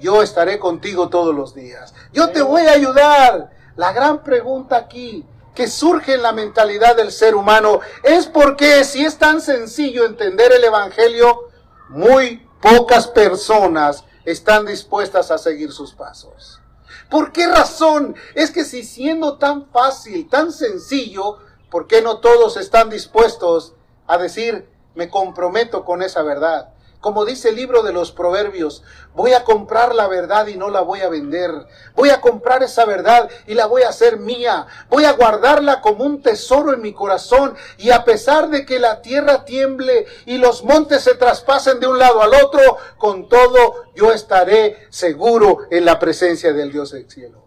yo 0.00 0.22
estaré 0.22 0.58
contigo 0.58 1.10
todos 1.10 1.34
los 1.34 1.54
días, 1.54 1.92
yo 2.14 2.30
te 2.30 2.40
voy 2.40 2.62
a 2.62 2.72
ayudar. 2.72 3.50
La 3.76 3.92
gran 3.92 4.22
pregunta 4.22 4.78
aquí 4.78 5.26
que 5.54 5.68
surge 5.68 6.14
en 6.14 6.22
la 6.22 6.32
mentalidad 6.32 6.96
del 6.96 7.12
ser 7.12 7.34
humano 7.34 7.80
es 8.04 8.24
por 8.24 8.56
qué 8.56 8.84
si 8.84 9.04
es 9.04 9.18
tan 9.18 9.42
sencillo 9.42 10.06
entender 10.06 10.50
el 10.50 10.64
Evangelio, 10.64 11.50
muy 11.90 12.48
pocas 12.62 13.06
personas 13.06 14.02
están 14.24 14.64
dispuestas 14.64 15.30
a 15.30 15.36
seguir 15.36 15.72
sus 15.72 15.92
pasos. 15.92 16.63
¿Por 17.14 17.30
qué 17.30 17.46
razón? 17.46 18.16
Es 18.34 18.50
que 18.50 18.64
si 18.64 18.82
siendo 18.82 19.38
tan 19.38 19.66
fácil, 19.66 20.28
tan 20.28 20.50
sencillo, 20.50 21.38
¿por 21.70 21.86
qué 21.86 22.02
no 22.02 22.18
todos 22.18 22.56
están 22.56 22.90
dispuestos 22.90 23.72
a 24.08 24.18
decir, 24.18 24.68
me 24.96 25.08
comprometo 25.08 25.84
con 25.84 26.02
esa 26.02 26.24
verdad? 26.24 26.73
Como 27.04 27.26
dice 27.26 27.50
el 27.50 27.56
libro 27.56 27.82
de 27.82 27.92
los 27.92 28.12
proverbios, 28.12 28.82
voy 29.14 29.34
a 29.34 29.44
comprar 29.44 29.94
la 29.94 30.08
verdad 30.08 30.46
y 30.46 30.56
no 30.56 30.70
la 30.70 30.80
voy 30.80 31.02
a 31.02 31.10
vender. 31.10 31.50
Voy 31.94 32.08
a 32.08 32.22
comprar 32.22 32.62
esa 32.62 32.86
verdad 32.86 33.28
y 33.46 33.52
la 33.52 33.66
voy 33.66 33.82
a 33.82 33.90
hacer 33.90 34.16
mía. 34.16 34.66
Voy 34.88 35.04
a 35.04 35.12
guardarla 35.12 35.82
como 35.82 36.02
un 36.02 36.22
tesoro 36.22 36.72
en 36.72 36.80
mi 36.80 36.94
corazón. 36.94 37.56
Y 37.76 37.90
a 37.90 38.06
pesar 38.06 38.48
de 38.48 38.64
que 38.64 38.78
la 38.78 39.02
tierra 39.02 39.44
tiemble 39.44 40.06
y 40.24 40.38
los 40.38 40.64
montes 40.64 41.02
se 41.02 41.14
traspasen 41.14 41.78
de 41.78 41.88
un 41.88 41.98
lado 41.98 42.22
al 42.22 42.32
otro, 42.42 42.78
con 42.96 43.28
todo 43.28 43.84
yo 43.94 44.10
estaré 44.10 44.86
seguro 44.88 45.58
en 45.70 45.84
la 45.84 45.98
presencia 45.98 46.54
del 46.54 46.72
Dios 46.72 46.92
del 46.92 47.10
cielo. 47.10 47.44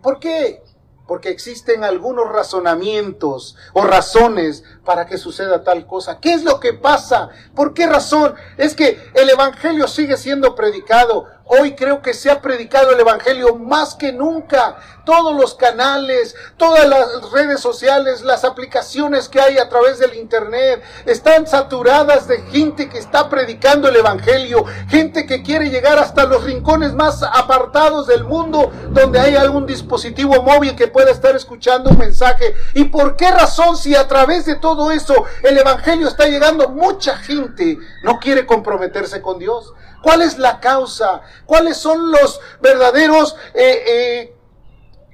¿Por 0.00 0.18
qué? 0.18 0.62
Porque 1.06 1.28
existen 1.28 1.84
algunos 1.84 2.30
razonamientos 2.30 3.56
o 3.72 3.82
razones 3.82 4.64
para 4.84 5.06
que 5.06 5.18
suceda 5.18 5.62
tal 5.62 5.86
cosa. 5.86 6.18
¿Qué 6.20 6.32
es 6.32 6.44
lo 6.44 6.60
que 6.60 6.72
pasa? 6.72 7.30
¿Por 7.54 7.74
qué 7.74 7.86
razón? 7.86 8.34
Es 8.56 8.74
que 8.74 8.98
el 9.14 9.28
Evangelio 9.30 9.86
sigue 9.86 10.16
siendo 10.16 10.54
predicado. 10.54 11.26
Hoy 11.46 11.74
creo 11.74 12.00
que 12.00 12.14
se 12.14 12.30
ha 12.30 12.40
predicado 12.40 12.92
el 12.92 13.00
Evangelio 13.00 13.54
más 13.56 13.94
que 13.94 14.12
nunca. 14.12 14.76
Todos 15.04 15.36
los 15.36 15.54
canales, 15.54 16.34
todas 16.56 16.88
las 16.88 17.30
redes 17.32 17.60
sociales, 17.60 18.22
las 18.22 18.44
aplicaciones 18.44 19.28
que 19.28 19.38
hay 19.38 19.58
a 19.58 19.68
través 19.68 19.98
del 19.98 20.14
Internet 20.14 20.82
están 21.04 21.46
saturadas 21.46 22.26
de 22.28 22.40
gente 22.44 22.88
que 22.88 22.96
está 22.96 23.28
predicando 23.28 23.88
el 23.88 23.96
Evangelio. 23.96 24.64
Gente 24.88 25.26
que 25.26 25.42
quiere 25.42 25.68
llegar 25.68 25.98
hasta 25.98 26.24
los 26.24 26.44
rincones 26.44 26.94
más 26.94 27.22
apartados 27.22 28.06
del 28.06 28.24
mundo 28.24 28.72
donde 28.88 29.20
hay 29.20 29.36
algún 29.36 29.66
dispositivo 29.66 30.42
móvil 30.42 30.74
que 30.74 30.88
pueda 30.88 31.10
estar 31.10 31.36
escuchando 31.36 31.90
un 31.90 31.98
mensaje. 31.98 32.54
¿Y 32.72 32.84
por 32.84 33.16
qué 33.16 33.30
razón 33.30 33.76
si 33.76 33.94
a 33.94 34.08
través 34.08 34.46
de 34.46 34.56
todo 34.56 34.90
eso 34.90 35.24
el 35.42 35.58
Evangelio 35.58 36.08
está 36.08 36.26
llegando 36.26 36.70
mucha 36.70 37.18
gente 37.18 37.78
no 38.02 38.18
quiere 38.18 38.46
comprometerse 38.46 39.20
con 39.20 39.38
Dios? 39.38 39.74
¿Cuál 40.04 40.20
es 40.20 40.36
la 40.36 40.60
causa? 40.60 41.22
¿Cuáles 41.46 41.78
son 41.78 42.10
los 42.10 42.38
verdaderos 42.60 43.36
eh, 43.54 43.84
eh, 43.86 44.36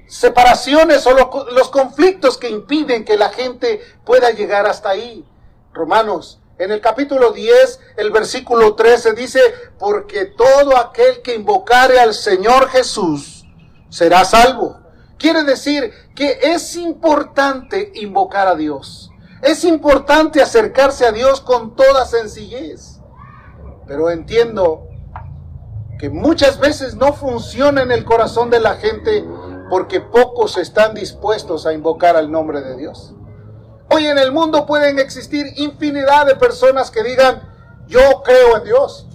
separaciones 0.09 1.07
o 1.07 1.13
los 1.13 1.71
conflictos 1.71 2.37
que 2.37 2.51
impiden 2.51 3.05
que 3.05 3.17
la 3.17 3.29
gente 3.29 3.81
pueda 4.05 4.33
llegar 4.33 4.67
hasta 4.67 4.89
ahí? 4.89 5.25
Romanos, 5.73 6.41
en 6.59 6.73
el 6.73 6.81
capítulo 6.81 7.31
10, 7.31 7.79
el 7.99 8.11
versículo 8.11 8.75
13 8.75 9.13
dice, 9.13 9.41
porque 9.79 10.25
todo 10.25 10.77
aquel 10.77 11.23
que 11.23 11.37
invocare 11.37 12.01
al 12.01 12.13
Señor 12.13 12.69
Jesús 12.69 13.45
será 13.91 14.25
salvo. 14.25 14.81
Quiere 15.19 15.45
decir 15.45 15.95
que 16.17 16.41
es 16.43 16.75
importante 16.75 17.93
invocar 17.95 18.49
a 18.49 18.57
Dios. 18.57 19.13
Es 19.41 19.63
importante 19.63 20.43
acercarse 20.43 21.07
a 21.07 21.13
Dios 21.13 21.41
con 21.41 21.77
toda 21.77 22.05
sencillez. 22.07 23.00
Pero 23.91 24.09
entiendo 24.09 24.87
que 25.99 26.11
muchas 26.11 26.61
veces 26.61 26.95
no 26.95 27.13
funciona 27.13 27.83
en 27.83 27.91
el 27.91 28.05
corazón 28.05 28.49
de 28.49 28.61
la 28.61 28.77
gente 28.77 29.25
porque 29.69 30.01
pocos 30.01 30.59
están 30.59 30.95
dispuestos 30.95 31.67
a 31.67 31.73
invocar 31.73 32.15
al 32.15 32.31
nombre 32.31 32.61
de 32.61 32.77
Dios. 32.77 33.17
Hoy 33.91 34.07
en 34.07 34.17
el 34.17 34.31
mundo 34.31 34.65
pueden 34.65 35.01
existir 35.01 35.45
infinidad 35.57 36.25
de 36.25 36.37
personas 36.37 36.93
que 36.93 37.03
digan, 37.03 37.43
yo 37.89 38.23
creo 38.25 38.59
en 38.59 38.65
Dios. 38.65 39.09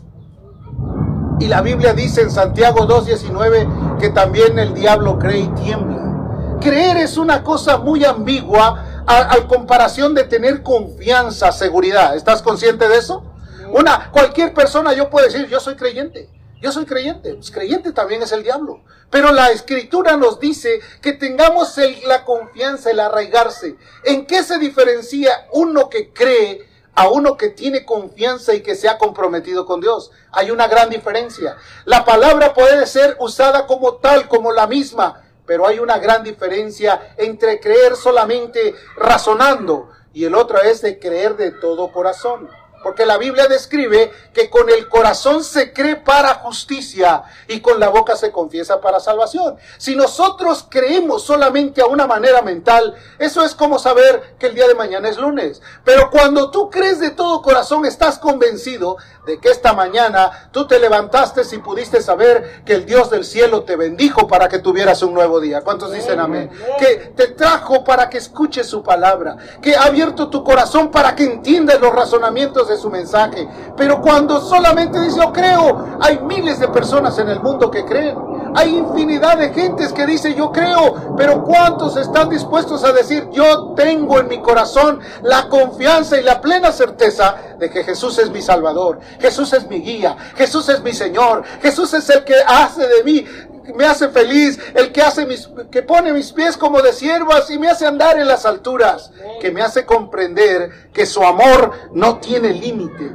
Y 1.40 1.48
la 1.48 1.62
Biblia 1.62 1.94
dice 1.94 2.24
en 2.24 2.30
Santiago 2.30 2.86
2.19 2.86 3.98
que 3.98 4.10
también 4.10 4.60
el 4.60 4.74
diablo 4.74 5.18
cree 5.18 5.40
y 5.40 5.48
tiembla. 5.64 6.58
Creer 6.60 6.98
es 6.98 7.16
una 7.16 7.46
cosa 7.46 7.78
muy 7.78 8.04
ambigua 8.04 9.04
a, 9.08 9.38
comparación 9.48 10.14
de 10.14 10.26
tener 10.26 10.64
confianza, 10.64 11.54
seguridad. 11.54 12.18
¿Estás 12.18 12.42
consciente 12.42 12.90
de 12.90 12.98
eso? 12.98 13.24
Una, 13.70 14.12
cualquier 14.12 14.54
persona 14.54 14.94
yo 14.94 15.10
puedo 15.10 15.26
decir, 15.26 15.48
yo 15.48 15.60
soy 15.60 15.76
creyente. 15.76 16.30
Yo 16.62 16.72
soy 16.72 16.86
creyente, 16.86 17.34
pues 17.36 17.52
creyente 17.52 17.92
también 17.92 18.24
es 18.24 18.32
el 18.32 18.42
diablo. 18.42 18.82
Pero 19.12 19.32
la 19.32 19.52
escritura 19.52 20.18
nos 20.18 20.40
dice 20.40 20.80
que 21.02 21.14
tengamos 21.14 21.78
la 22.08 22.24
confianza, 22.24 22.90
el 22.90 23.00
arraigarse. 23.00 23.76
¿En 24.04 24.26
qué 24.26 24.42
se 24.42 24.58
diferencia 24.58 25.48
uno 25.52 25.90
que 25.90 26.12
cree 26.12 26.68
a 26.96 27.10
uno 27.10 27.36
que 27.36 27.50
tiene 27.50 27.86
confianza 27.86 28.54
y 28.54 28.62
que 28.62 28.76
se 28.76 28.88
ha 28.88 28.98
comprometido 28.98 29.66
con 29.66 29.82
Dios? 29.82 30.12
Hay 30.32 30.50
una 30.50 30.68
gran 30.68 30.90
diferencia. 30.90 31.58
La 31.84 32.06
palabra 32.06 32.54
puede 32.54 32.88
ser 32.88 33.18
usada 33.20 33.68
como 33.68 33.98
tal, 33.98 34.28
como 34.28 34.52
la 34.52 34.66
misma, 34.66 35.22
pero 35.46 35.68
hay 35.68 35.80
una 35.80 36.00
gran 36.00 36.24
diferencia 36.24 37.14
entre 37.18 37.60
creer 37.60 37.96
solamente 37.96 38.74
razonando 38.96 39.90
y 40.14 40.24
el 40.24 40.34
otro 40.34 40.62
es 40.62 40.82
de 40.82 40.98
creer 40.98 41.36
de 41.36 41.52
todo 41.52 41.92
corazón. 41.92 42.50
Porque 42.86 43.08
la 43.08 43.18
Biblia 43.18 43.48
describe 43.48 44.12
que 44.32 44.48
con 44.48 44.70
el 44.70 44.88
corazón 44.88 45.44
se 45.44 45.74
cree 45.74 45.96
para 45.96 46.36
justicia 46.36 47.24
y 47.48 47.60
con 47.60 47.80
la 47.80 47.90
boca 47.90 48.16
se 48.16 48.32
confiesa 48.32 48.80
para 48.80 49.00
salvación. 49.00 49.58
Si 49.80 49.96
nosotros 49.96 50.68
creemos 50.70 51.24
solamente 51.24 51.82
a 51.82 51.88
una 51.88 52.06
manera 52.06 52.44
mental, 52.44 52.94
eso 53.18 53.44
es 53.44 53.56
como 53.56 53.80
saber 53.80 54.36
que 54.38 54.46
el 54.46 54.54
día 54.54 54.68
de 54.68 54.76
mañana 54.76 55.10
es 55.10 55.18
lunes. 55.18 55.64
Pero 55.84 56.12
cuando 56.12 56.52
tú 56.52 56.70
crees 56.70 57.00
de 57.00 57.10
todo 57.10 57.42
corazón, 57.42 57.88
estás 57.88 58.20
convencido 58.20 58.98
de 59.26 59.40
que 59.40 59.50
esta 59.50 59.74
mañana 59.74 60.50
tú 60.52 60.68
te 60.68 60.78
levantaste 60.78 61.42
y 61.52 61.58
pudiste 61.58 62.04
saber 62.04 62.62
que 62.66 62.76
el 62.76 62.86
Dios 62.86 63.10
del 63.10 63.26
cielo 63.26 63.64
te 63.64 63.78
bendijo 63.78 64.28
para 64.28 64.48
que 64.48 64.60
tuvieras 64.60 65.02
un 65.02 65.16
nuevo 65.16 65.40
día. 65.40 65.62
¿Cuántos 65.62 65.92
dicen 65.92 66.20
amén? 66.20 66.52
Que 66.78 67.14
te 67.16 67.30
trajo 67.30 67.84
para 67.84 68.12
que 68.12 68.20
escuches 68.20 68.68
su 68.68 68.84
palabra, 68.84 69.38
que 69.60 69.76
ha 69.76 69.86
abierto 69.86 70.30
tu 70.30 70.44
corazón 70.44 70.92
para 70.92 71.16
que 71.16 71.24
entiendas 71.24 71.82
los 71.82 71.92
razonamientos 71.92 72.68
de 72.68 72.75
su 72.78 72.90
mensaje. 72.90 73.48
Pero 73.78 74.02
cuando 74.02 74.42
solamente 74.42 75.00
dice 75.00 75.20
yo 75.20 75.32
creo, 75.32 75.98
hay 76.00 76.20
miles 76.20 76.60
de 76.60 76.68
personas 76.68 77.18
en 77.20 77.30
el 77.30 77.40
mundo 77.40 77.72
que 77.72 77.86
creen. 77.86 78.18
Hay 78.56 78.76
infinidad 78.76 79.38
de 79.38 79.54
gentes 79.54 79.92
que 79.92 80.06
dice 80.06 80.34
yo 80.34 80.52
creo, 80.52 81.16
pero 81.18 81.44
¿cuántos 81.44 81.98
están 81.98 82.30
dispuestos 82.30 82.84
a 82.84 82.94
decir 82.94 83.28
yo 83.32 83.74
tengo 83.76 84.20
en 84.20 84.28
mi 84.30 84.40
corazón 84.42 85.00
la 85.24 85.50
confianza 85.50 86.18
y 86.18 86.24
la 86.24 86.40
plena 86.40 86.72
certeza 86.72 87.36
de 87.60 87.70
que 87.70 87.84
Jesús 87.84 88.18
es 88.18 88.30
mi 88.30 88.42
Salvador, 88.42 89.00
Jesús 89.20 89.52
es 89.54 89.68
mi 89.68 89.82
guía, 89.82 90.16
Jesús 90.36 90.70
es 90.70 90.82
mi 90.82 90.94
Señor, 90.94 91.44
Jesús 91.62 91.94
es 91.94 92.10
el 92.10 92.24
que 92.24 92.36
hace 92.48 92.88
de 92.88 93.04
mí 93.04 93.26
me 93.74 93.86
hace 93.86 94.10
feliz, 94.10 94.60
el 94.74 94.92
que 94.92 95.02
hace 95.02 95.26
mis, 95.26 95.50
que 95.72 95.82
pone 95.82 96.14
mis 96.14 96.32
pies 96.32 96.58
como 96.58 96.82
de 96.82 96.94
siervas 96.94 97.50
y 97.50 97.58
me 97.58 97.70
hace 97.70 97.86
andar 97.86 98.20
en 98.20 98.28
las 98.28 98.46
alturas, 98.46 99.12
que 99.42 99.52
me 99.52 99.62
hace 99.62 99.86
comprender 99.86 100.92
que 100.94 101.06
su 101.06 101.24
amor 101.24 101.72
no 101.94 102.20
tiene 102.20 102.54
límite. 102.54 103.06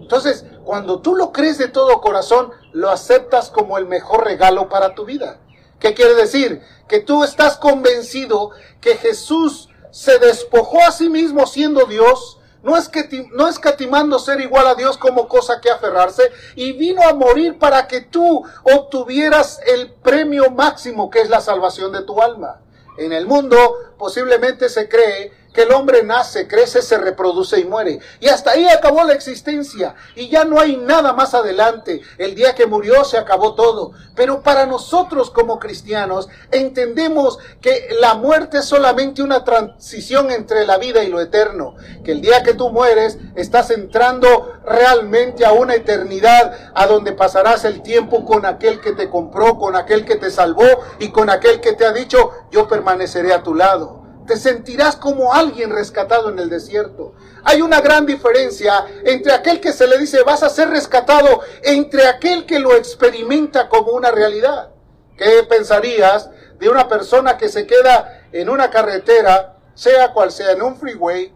Entonces, 0.00 0.44
cuando 0.64 1.00
tú 1.00 1.14
lo 1.14 1.32
crees 1.32 1.58
de 1.58 1.68
todo 1.68 2.00
corazón, 2.00 2.50
lo 2.72 2.90
aceptas 2.90 3.50
como 3.50 3.78
el 3.78 3.86
mejor 3.86 4.24
regalo 4.24 4.68
para 4.68 4.94
tu 4.94 5.04
vida. 5.04 5.38
¿Qué 5.78 5.94
quiere 5.94 6.14
decir? 6.14 6.62
Que 6.88 7.00
tú 7.00 7.24
estás 7.24 7.56
convencido 7.56 8.50
que 8.80 8.96
Jesús 8.96 9.68
se 9.90 10.18
despojó 10.18 10.82
a 10.82 10.92
sí 10.92 11.08
mismo 11.08 11.46
siendo 11.46 11.86
Dios, 11.86 12.39
no, 12.62 12.76
es 12.76 12.88
que, 12.88 13.28
no 13.32 13.48
escatimando 13.48 14.18
ser 14.18 14.40
igual 14.40 14.66
a 14.66 14.74
Dios 14.74 14.98
como 14.98 15.28
cosa 15.28 15.60
que 15.60 15.70
aferrarse, 15.70 16.30
y 16.54 16.72
vino 16.72 17.02
a 17.02 17.14
morir 17.14 17.58
para 17.58 17.86
que 17.88 18.00
tú 18.02 18.44
obtuvieras 18.62 19.60
el 19.66 19.92
premio 19.92 20.50
máximo 20.50 21.10
que 21.10 21.20
es 21.20 21.30
la 21.30 21.40
salvación 21.40 21.92
de 21.92 22.02
tu 22.02 22.20
alma. 22.20 22.60
En 22.98 23.12
el 23.12 23.26
mundo 23.26 23.56
posiblemente 23.98 24.68
se 24.68 24.88
cree 24.88 25.32
que 25.52 25.62
el 25.62 25.72
hombre 25.72 26.02
nace, 26.02 26.46
crece, 26.46 26.82
se 26.82 26.98
reproduce 26.98 27.58
y 27.58 27.64
muere. 27.64 27.98
Y 28.20 28.28
hasta 28.28 28.52
ahí 28.52 28.68
acabó 28.68 29.04
la 29.04 29.14
existencia. 29.14 29.94
Y 30.14 30.28
ya 30.28 30.44
no 30.44 30.60
hay 30.60 30.76
nada 30.76 31.12
más 31.12 31.34
adelante. 31.34 32.02
El 32.18 32.34
día 32.34 32.54
que 32.54 32.66
murió 32.66 33.04
se 33.04 33.18
acabó 33.18 33.54
todo. 33.54 33.92
Pero 34.14 34.42
para 34.42 34.66
nosotros 34.66 35.30
como 35.30 35.58
cristianos 35.58 36.28
entendemos 36.50 37.38
que 37.60 37.88
la 38.00 38.14
muerte 38.14 38.58
es 38.58 38.64
solamente 38.64 39.22
una 39.22 39.44
transición 39.44 40.30
entre 40.30 40.66
la 40.66 40.78
vida 40.78 41.02
y 41.02 41.08
lo 41.08 41.20
eterno. 41.20 41.74
Que 42.04 42.12
el 42.12 42.20
día 42.20 42.42
que 42.42 42.54
tú 42.54 42.70
mueres 42.70 43.18
estás 43.34 43.70
entrando 43.70 44.52
realmente 44.64 45.44
a 45.44 45.52
una 45.52 45.74
eternidad 45.74 46.72
a 46.74 46.86
donde 46.86 47.12
pasarás 47.12 47.64
el 47.64 47.82
tiempo 47.82 48.24
con 48.24 48.46
aquel 48.46 48.80
que 48.80 48.92
te 48.92 49.08
compró, 49.08 49.58
con 49.58 49.74
aquel 49.74 50.04
que 50.04 50.16
te 50.16 50.30
salvó 50.30 50.66
y 50.98 51.10
con 51.10 51.30
aquel 51.30 51.60
que 51.60 51.72
te 51.72 51.84
ha 51.84 51.92
dicho 51.92 52.30
yo 52.50 52.68
permaneceré 52.68 53.32
a 53.32 53.42
tu 53.42 53.54
lado 53.54 53.99
te 54.26 54.36
sentirás 54.36 54.96
como 54.96 55.32
alguien 55.34 55.70
rescatado 55.70 56.30
en 56.30 56.38
el 56.38 56.48
desierto. 56.48 57.14
Hay 57.44 57.62
una 57.62 57.80
gran 57.80 58.06
diferencia 58.06 58.86
entre 59.04 59.32
aquel 59.32 59.60
que 59.60 59.72
se 59.72 59.86
le 59.86 59.98
dice 59.98 60.22
vas 60.22 60.42
a 60.42 60.50
ser 60.50 60.68
rescatado, 60.70 61.40
entre 61.62 62.06
aquel 62.06 62.46
que 62.46 62.58
lo 62.58 62.74
experimenta 62.74 63.68
como 63.68 63.92
una 63.92 64.10
realidad. 64.10 64.70
¿Qué 65.16 65.44
pensarías 65.48 66.30
de 66.58 66.68
una 66.68 66.88
persona 66.88 67.36
que 67.36 67.48
se 67.48 67.66
queda 67.66 68.26
en 68.32 68.48
una 68.48 68.70
carretera, 68.70 69.56
sea 69.74 70.12
cual 70.12 70.30
sea, 70.30 70.52
en 70.52 70.62
un 70.62 70.76
freeway, 70.76 71.32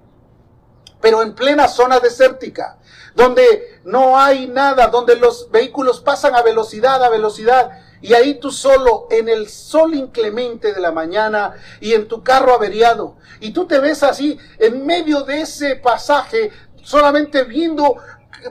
pero 1.01 1.23
en 1.23 1.35
plena 1.35 1.69
zona 1.69 2.01
desértica, 2.01 2.79
donde 3.15 3.81
no 3.85 4.19
hay 4.19 4.47
nada, 4.49 4.89
donde 4.89 5.17
los 5.17 5.51
vehículos 5.51 6.01
pasan 6.01 6.35
a 6.35 6.43
velocidad, 6.43 7.03
a 7.03 7.09
velocidad, 7.09 7.71
y 8.05 8.13
ahí 8.13 8.35
tú 8.35 8.51
solo, 8.51 9.07
en 9.09 9.31
el 9.31 9.49
sol 9.49 9.95
inclemente 9.95 10.75
de 10.75 10.81
la 10.83 10.93
mañana 10.93 11.55
y 11.81 11.95
en 11.95 12.07
tu 12.07 12.23
carro 12.23 12.53
averiado. 12.53 13.17
Y 13.41 13.53
tú 13.53 13.67
te 13.67 13.79
ves 13.79 14.03
así, 14.03 14.39
en 14.59 14.85
medio 14.85 15.23
de 15.23 15.41
ese 15.41 15.77
pasaje, 15.77 16.53
solamente 16.83 17.45
viendo 17.45 17.97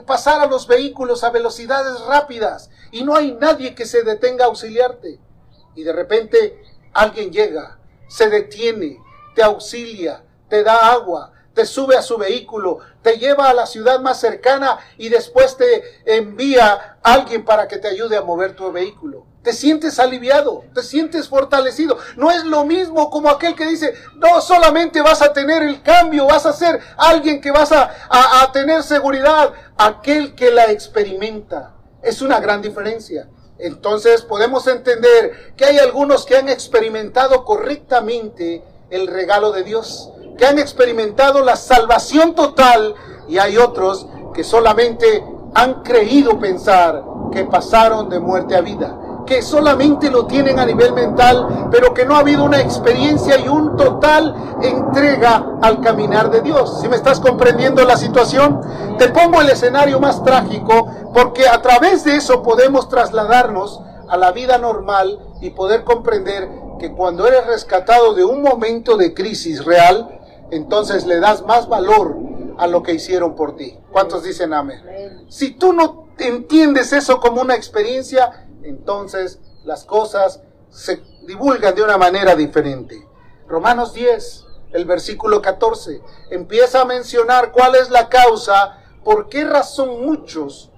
pasar 0.06 0.40
a 0.40 0.46
los 0.46 0.66
vehículos 0.66 1.22
a 1.22 1.30
velocidades 1.30 2.00
rápidas. 2.00 2.68
Y 2.90 3.04
no 3.04 3.14
hay 3.14 3.30
nadie 3.40 3.76
que 3.76 3.86
se 3.86 4.02
detenga 4.02 4.44
a 4.44 4.48
auxiliarte. 4.48 5.20
Y 5.76 5.84
de 5.84 5.92
repente 5.92 6.60
alguien 6.92 7.30
llega, 7.30 7.78
se 8.08 8.28
detiene, 8.28 8.98
te 9.36 9.44
auxilia, 9.44 10.24
te 10.48 10.64
da 10.64 10.90
agua, 10.90 11.30
te 11.54 11.64
sube 11.64 11.96
a 11.96 12.02
su 12.02 12.18
vehículo, 12.18 12.80
te 13.02 13.18
lleva 13.18 13.50
a 13.50 13.54
la 13.54 13.66
ciudad 13.66 14.00
más 14.00 14.18
cercana 14.18 14.80
y 14.98 15.10
después 15.10 15.56
te 15.56 15.84
envía 16.06 16.98
alguien 17.04 17.44
para 17.44 17.68
que 17.68 17.78
te 17.78 17.86
ayude 17.86 18.16
a 18.16 18.22
mover 18.22 18.56
tu 18.56 18.72
vehículo 18.72 19.32
te 19.44 19.52
sientes 19.52 20.00
aliviado, 20.00 20.64
te 20.74 20.82
sientes 20.82 21.28
fortalecido. 21.28 21.98
No 22.16 22.30
es 22.30 22.44
lo 22.44 22.64
mismo 22.64 23.10
como 23.10 23.28
aquel 23.28 23.54
que 23.54 23.66
dice, 23.66 23.94
no 24.16 24.40
solamente 24.40 25.02
vas 25.02 25.20
a 25.20 25.34
tener 25.34 25.62
el 25.62 25.82
cambio, 25.82 26.26
vas 26.26 26.46
a 26.46 26.54
ser 26.54 26.80
alguien 26.96 27.42
que 27.42 27.50
vas 27.50 27.70
a, 27.70 27.92
a, 28.08 28.50
tener 28.52 28.82
seguridad, 28.82 29.52
aquel 29.76 30.34
que 30.34 30.50
la 30.50 30.70
experimenta. 30.70 31.74
Es 32.02 32.22
una 32.22 32.40
gran 32.40 32.62
diferencia. 32.62 33.28
Entonces 33.58 34.22
podemos 34.22 34.66
entender 34.66 35.54
que 35.56 35.66
hay 35.66 35.78
algunos 35.78 36.24
que 36.24 36.36
han 36.36 36.48
experimentado 36.48 37.44
correctamente 37.44 38.64
el 38.88 39.06
regalo 39.06 39.52
de 39.52 39.62
Dios, 39.62 40.10
que 40.38 40.46
han 40.46 40.58
experimentado 40.58 41.44
la 41.44 41.56
salvación 41.56 42.34
total 42.34 42.94
y 43.28 43.36
hay 43.36 43.58
otros 43.58 44.06
que 44.32 44.42
solamente 44.42 45.22
han 45.54 45.82
creído 45.82 46.40
pensar 46.40 47.04
que 47.30 47.44
pasaron 47.44 48.08
de 48.08 48.18
muerte 48.20 48.56
a 48.56 48.62
vida 48.62 49.03
que 49.24 49.42
solamente 49.42 50.10
lo 50.10 50.26
tienen 50.26 50.58
a 50.58 50.66
nivel 50.66 50.92
mental, 50.92 51.68
pero 51.70 51.94
que 51.94 52.04
no 52.04 52.16
ha 52.16 52.20
habido 52.20 52.44
una 52.44 52.60
experiencia 52.60 53.38
y 53.38 53.48
un 53.48 53.76
total 53.76 54.34
entrega 54.62 55.58
al 55.62 55.80
caminar 55.80 56.30
de 56.30 56.42
Dios. 56.42 56.80
Si 56.80 56.88
me 56.88 56.96
estás 56.96 57.20
comprendiendo 57.20 57.84
la 57.84 57.96
situación, 57.96 58.60
te 58.98 59.08
pongo 59.08 59.40
el 59.40 59.50
escenario 59.50 60.00
más 60.00 60.22
trágico 60.22 60.88
porque 61.12 61.48
a 61.48 61.60
través 61.62 62.04
de 62.04 62.16
eso 62.16 62.42
podemos 62.42 62.88
trasladarnos 62.88 63.80
a 64.08 64.16
la 64.16 64.32
vida 64.32 64.58
normal 64.58 65.18
y 65.40 65.50
poder 65.50 65.84
comprender 65.84 66.48
que 66.78 66.92
cuando 66.92 67.26
eres 67.26 67.46
rescatado 67.46 68.14
de 68.14 68.24
un 68.24 68.42
momento 68.42 68.96
de 68.96 69.14
crisis 69.14 69.64
real, 69.64 70.20
entonces 70.50 71.06
le 71.06 71.20
das 71.20 71.42
más 71.42 71.68
valor 71.68 72.16
a 72.58 72.66
lo 72.66 72.82
que 72.82 72.94
hicieron 72.94 73.34
por 73.34 73.56
ti. 73.56 73.78
¿Cuántos 73.90 74.22
dicen 74.22 74.52
amén? 74.52 74.82
Si 75.28 75.52
tú 75.52 75.72
no 75.72 76.08
entiendes 76.18 76.92
eso 76.92 77.20
como 77.20 77.40
una 77.40 77.54
experiencia, 77.54 78.46
entonces 78.64 79.40
las 79.64 79.84
cosas 79.84 80.40
se 80.70 81.02
divulgan 81.26 81.74
de 81.74 81.82
una 81.82 81.96
manera 81.96 82.34
diferente. 82.34 83.06
Romanos 83.46 83.92
10, 83.94 84.46
el 84.72 84.84
versículo 84.84 85.40
14, 85.40 86.00
empieza 86.30 86.80
a 86.80 86.84
mencionar 86.84 87.52
cuál 87.52 87.76
es 87.76 87.90
la 87.90 88.08
causa, 88.08 88.78
por 89.04 89.28
qué 89.28 89.44
razón 89.44 90.04
muchos 90.04 90.70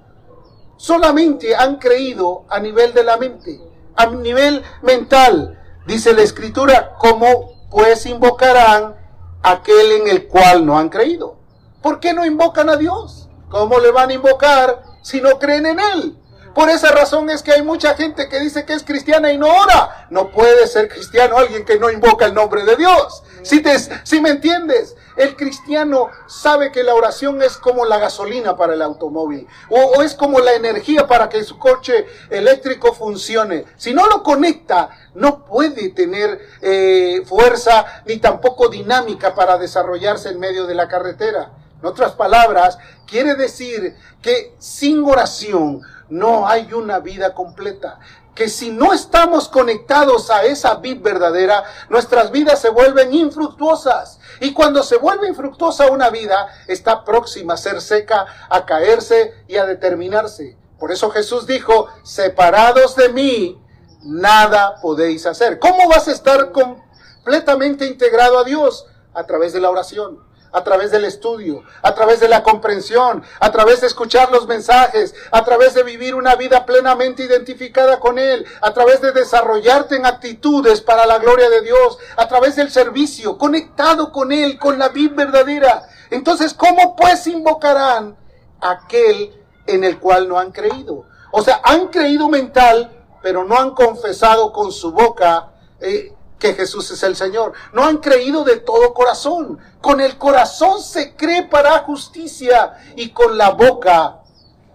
solamente 0.77 1.57
han 1.57 1.77
creído 1.77 2.45
a 2.49 2.61
nivel 2.61 2.93
de 2.93 3.05
la 3.05 3.17
mente, 3.17 3.61
a 3.95 4.07
nivel 4.07 4.63
mental. 4.83 5.59
Dice 5.87 6.13
la 6.13 6.23
escritura, 6.23 6.95
¿cómo 6.99 7.69
pues 7.71 8.07
invocarán 8.07 8.97
aquel 9.43 9.93
en 9.93 10.09
el 10.09 10.27
cual 10.27 10.67
no 10.67 10.79
han 10.79 10.89
creído? 10.89 11.37
¿Por 11.81 12.01
qué 12.01 12.13
no 12.13 12.27
invocan 12.27 12.69
a 12.69 12.77
Dios? 12.77 13.29
¿Cómo 13.49 13.79
le 13.79 13.93
van 13.93 14.11
a 14.11 14.15
invocar 14.15 14.83
si 15.03 15.21
no 15.21 15.39
creen 15.39 15.67
en 15.67 15.79
Él? 15.79 16.19
Por 16.57 16.71
esa 16.71 16.91
razón 16.91 17.29
es 17.29 17.43
que 17.43 17.53
hay 17.53 17.61
mucha 17.61 17.95
gente 17.97 18.31
que 18.31 18.41
dice 18.41 18.65
que 18.65 18.73
es 18.73 18.83
cristiana 18.83 19.31
y 19.31 19.37
no 19.37 19.47
ora. 19.47 20.07
No 20.09 20.31
puede 20.31 20.67
ser 20.67 20.89
cristiano 20.89 21.37
alguien 21.37 21.67
que 21.67 21.79
no 21.79 21.91
invoca 21.91 22.25
el 22.25 22.33
nombre 22.33 22.65
de 22.65 22.77
Dios. 22.77 23.23
Si, 23.43 23.61
te, 23.61 23.79
si 23.79 24.23
me 24.23 24.31
entiendes, 24.31 24.97
el 25.19 25.37
cristiano 25.37 26.09
sabe 26.27 26.73
que 26.73 26.83
la 26.83 26.95
oración 26.95 27.43
es 27.43 27.59
como 27.59 27.85
la 27.85 27.99
gasolina 27.99 28.57
para 28.57 28.73
el 28.73 28.81
automóvil 28.81 29.47
o, 29.69 30.01
es 30.01 30.15
como 30.15 30.39
la 30.41 30.55
energía 30.55 31.07
para 31.07 31.29
que 31.29 31.45
su 31.45 31.59
coche 31.59 32.07
eléctrico 32.31 32.95
funcione. 32.95 33.67
Si 33.77 33.93
no 33.93 34.07
lo 34.07 34.23
conecta, 34.23 34.89
no 35.15 35.45
puede 35.45 35.91
tener 35.91 36.41
eh, 36.63 37.21
fuerza 37.27 38.03
ni 38.07 38.17
tampoco 38.17 38.71
dinámica 38.71 39.35
para 39.35 39.59
desarrollarse 39.59 40.31
en 40.31 40.41
medio 40.41 40.67
de 40.67 40.75
la 40.75 40.89
carretera. 40.89 41.51
En 41.83 41.87
otras 41.87 42.13
palabras, 42.13 42.79
quiere 43.07 43.35
decir 43.35 43.95
que 44.23 44.55
sin 44.59 45.05
oración 45.05 45.83
no 46.09 46.47
hay 46.47 46.73
una 46.73 47.01
vida 47.01 47.35
completa. 47.35 47.99
Que 48.35 48.49
si 48.49 48.71
no 48.71 48.93
estamos 48.93 49.49
conectados 49.49 50.31
a 50.31 50.45
esa 50.45 50.75
vid 50.77 51.01
verdadera, 51.01 51.65
nuestras 51.89 52.31
vidas 52.31 52.61
se 52.61 52.69
vuelven 52.69 53.15
infructuosas. 53.15 54.21
Y 54.41 54.53
cuando 54.53 54.83
se 54.83 54.99
vuelve 54.99 55.29
infructuosa 55.29 55.91
una 55.91 56.11
vida, 56.11 56.47
está 56.69 57.05
próxima 57.05 57.55
a 57.55 57.59
ser 57.59 57.81
seca, 57.81 58.27
a 58.51 58.67
caerse 58.67 59.33
y 59.49 59.57
a 59.57 59.65
determinarse. 59.65 60.59
Por 60.79 60.93
eso 60.93 61.11
Jesús 61.11 61.47
dijo, 61.47 61.89
separados 62.03 62.95
de 62.97 63.09
mí, 63.09 63.63
nada 64.03 64.77
podéis 64.83 65.25
hacer. 65.25 65.59
¿Cómo 65.59 65.89
vas 65.89 66.07
a 66.09 66.13
estar 66.13 66.53
completamente 66.53 67.87
integrado 67.87 68.39
a 68.39 68.45
Dios? 68.45 68.87
A 69.15 69.25
través 69.25 69.55
de 69.55 69.61
la 69.61 69.71
oración 69.71 70.26
a 70.53 70.65
través 70.65 70.91
del 70.91 71.05
estudio, 71.05 71.63
a 71.83 71.95
través 71.95 72.21
de 72.21 72.29
la 72.29 72.43
comprensión, 72.43 73.23
a 73.41 73.53
través 73.53 73.81
de 73.81 73.87
escuchar 73.87 74.31
los 74.31 74.47
mensajes, 74.47 75.15
a 75.31 75.45
través 75.45 75.75
de 75.75 75.83
vivir 75.83 76.15
una 76.15 76.35
vida 76.35 76.65
plenamente 76.65 77.25
identificada 77.25 78.01
con 78.01 78.19
Él, 78.19 78.47
a 78.61 78.73
través 78.73 79.01
de 79.01 79.13
desarrollarte 79.13 79.97
en 79.97 80.07
actitudes 80.07 80.81
para 80.81 81.07
la 81.07 81.19
gloria 81.19 81.51
de 81.51 81.63
Dios, 81.63 81.99
a 82.17 82.29
través 82.29 82.57
del 82.57 82.71
servicio, 82.71 83.39
conectado 83.39 84.13
con 84.13 84.33
Él, 84.33 84.59
con 84.59 84.79
la 84.79 84.89
vida 84.89 85.15
verdadera. 85.15 85.83
Entonces, 86.11 86.55
¿cómo 86.55 86.97
pues 86.97 87.27
invocarán 87.27 88.17
aquel 88.61 89.33
en 89.67 89.85
el 89.85 89.99
cual 89.99 90.29
no 90.29 90.39
han 90.39 90.53
creído? 90.53 91.05
O 91.33 91.43
sea, 91.43 91.61
han 91.65 91.89
creído 91.89 92.29
mental, 92.29 92.93
pero 93.23 93.45
no 93.45 93.59
han 93.59 93.73
confesado 93.73 94.53
con 94.53 94.73
su 94.73 94.93
boca 94.93 95.53
eh, 95.81 96.16
que 96.39 96.55
Jesús 96.55 96.91
es 96.91 97.03
el 97.03 97.17
Señor. 97.17 97.53
No 97.73 97.85
han 97.85 97.99
creído 97.99 98.45
de 98.45 98.57
todo 98.57 98.93
corazón. 98.95 99.59
Con 99.81 100.01
el 100.01 100.19
corazón 100.19 100.83
se 100.83 101.15
cree 101.15 101.45
para 101.45 101.79
justicia 101.81 102.75
y 102.97 103.11
con 103.11 103.39
la 103.39 103.51
boca 103.51 104.23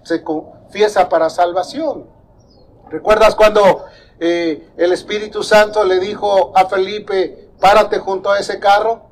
se 0.03 0.23
confiesa 0.23 1.09
para 1.09 1.29
salvación. 1.29 2.07
¿Recuerdas 2.89 3.35
cuando 3.35 3.85
eh, 4.19 4.69
el 4.77 4.91
Espíritu 4.91 5.43
Santo 5.43 5.83
le 5.83 5.99
dijo 5.99 6.51
a 6.55 6.67
Felipe, 6.67 7.49
párate 7.59 7.99
junto 7.99 8.31
a 8.31 8.39
ese 8.39 8.59
carro? 8.59 9.11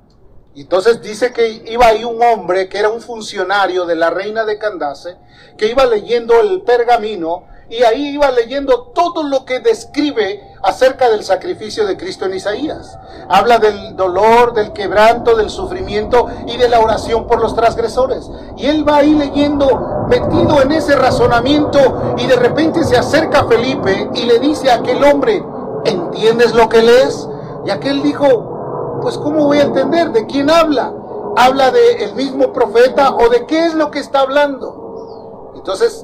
Entonces 0.55 1.01
dice 1.01 1.31
que 1.31 1.47
iba 1.67 1.87
ahí 1.87 2.03
un 2.03 2.21
hombre 2.21 2.67
que 2.67 2.79
era 2.79 2.89
un 2.89 3.01
funcionario 3.01 3.85
de 3.85 3.95
la 3.95 4.09
reina 4.09 4.43
de 4.43 4.57
Candace, 4.57 5.15
que 5.57 5.67
iba 5.67 5.85
leyendo 5.85 6.39
el 6.41 6.63
pergamino 6.63 7.45
y 7.69 7.83
ahí 7.83 8.09
iba 8.09 8.31
leyendo 8.31 8.91
todo 8.93 9.23
lo 9.23 9.45
que 9.45 9.59
describe 9.59 10.43
acerca 10.63 11.09
del 11.09 11.23
sacrificio 11.23 11.85
de 11.85 11.97
Cristo 11.97 12.25
en 12.25 12.33
Isaías. 12.33 12.97
Habla 13.29 13.59
del 13.59 13.95
dolor, 13.95 14.53
del 14.53 14.73
quebranto, 14.73 15.35
del 15.35 15.51
sufrimiento 15.51 16.27
y 16.47 16.57
de 16.57 16.67
la 16.67 16.79
oración 16.79 17.27
por 17.27 17.39
los 17.39 17.55
transgresores. 17.55 18.29
Y 18.57 18.65
él 18.65 18.87
va 18.87 18.97
ahí 18.97 19.13
leyendo, 19.13 20.07
metido 20.09 20.61
en 20.61 20.71
ese 20.71 20.95
razonamiento, 20.95 22.15
y 22.17 22.25
de 22.25 22.35
repente 22.35 22.83
se 22.83 22.97
acerca 22.97 23.41
a 23.41 23.47
Felipe 23.47 24.09
y 24.15 24.23
le 24.23 24.39
dice 24.39 24.71
a 24.71 24.75
aquel 24.75 25.03
hombre, 25.03 25.43
¿entiendes 25.85 26.55
lo 26.55 26.67
que 26.69 26.81
lees? 26.81 27.27
Y 27.65 27.69
aquel 27.69 28.01
dijo, 28.01 28.99
pues 29.03 29.17
¿cómo 29.17 29.45
voy 29.45 29.59
a 29.59 29.63
entender? 29.63 30.11
¿De 30.11 30.25
quién 30.25 30.49
habla? 30.49 30.91
¿Habla 31.37 31.71
del 31.71 32.15
mismo 32.15 32.51
profeta 32.51 33.15
o 33.15 33.29
de 33.29 33.45
qué 33.45 33.67
es 33.67 33.75
lo 33.75 33.91
que 33.91 33.99
está 33.99 34.21
hablando? 34.21 35.53
Entonces 35.55 36.03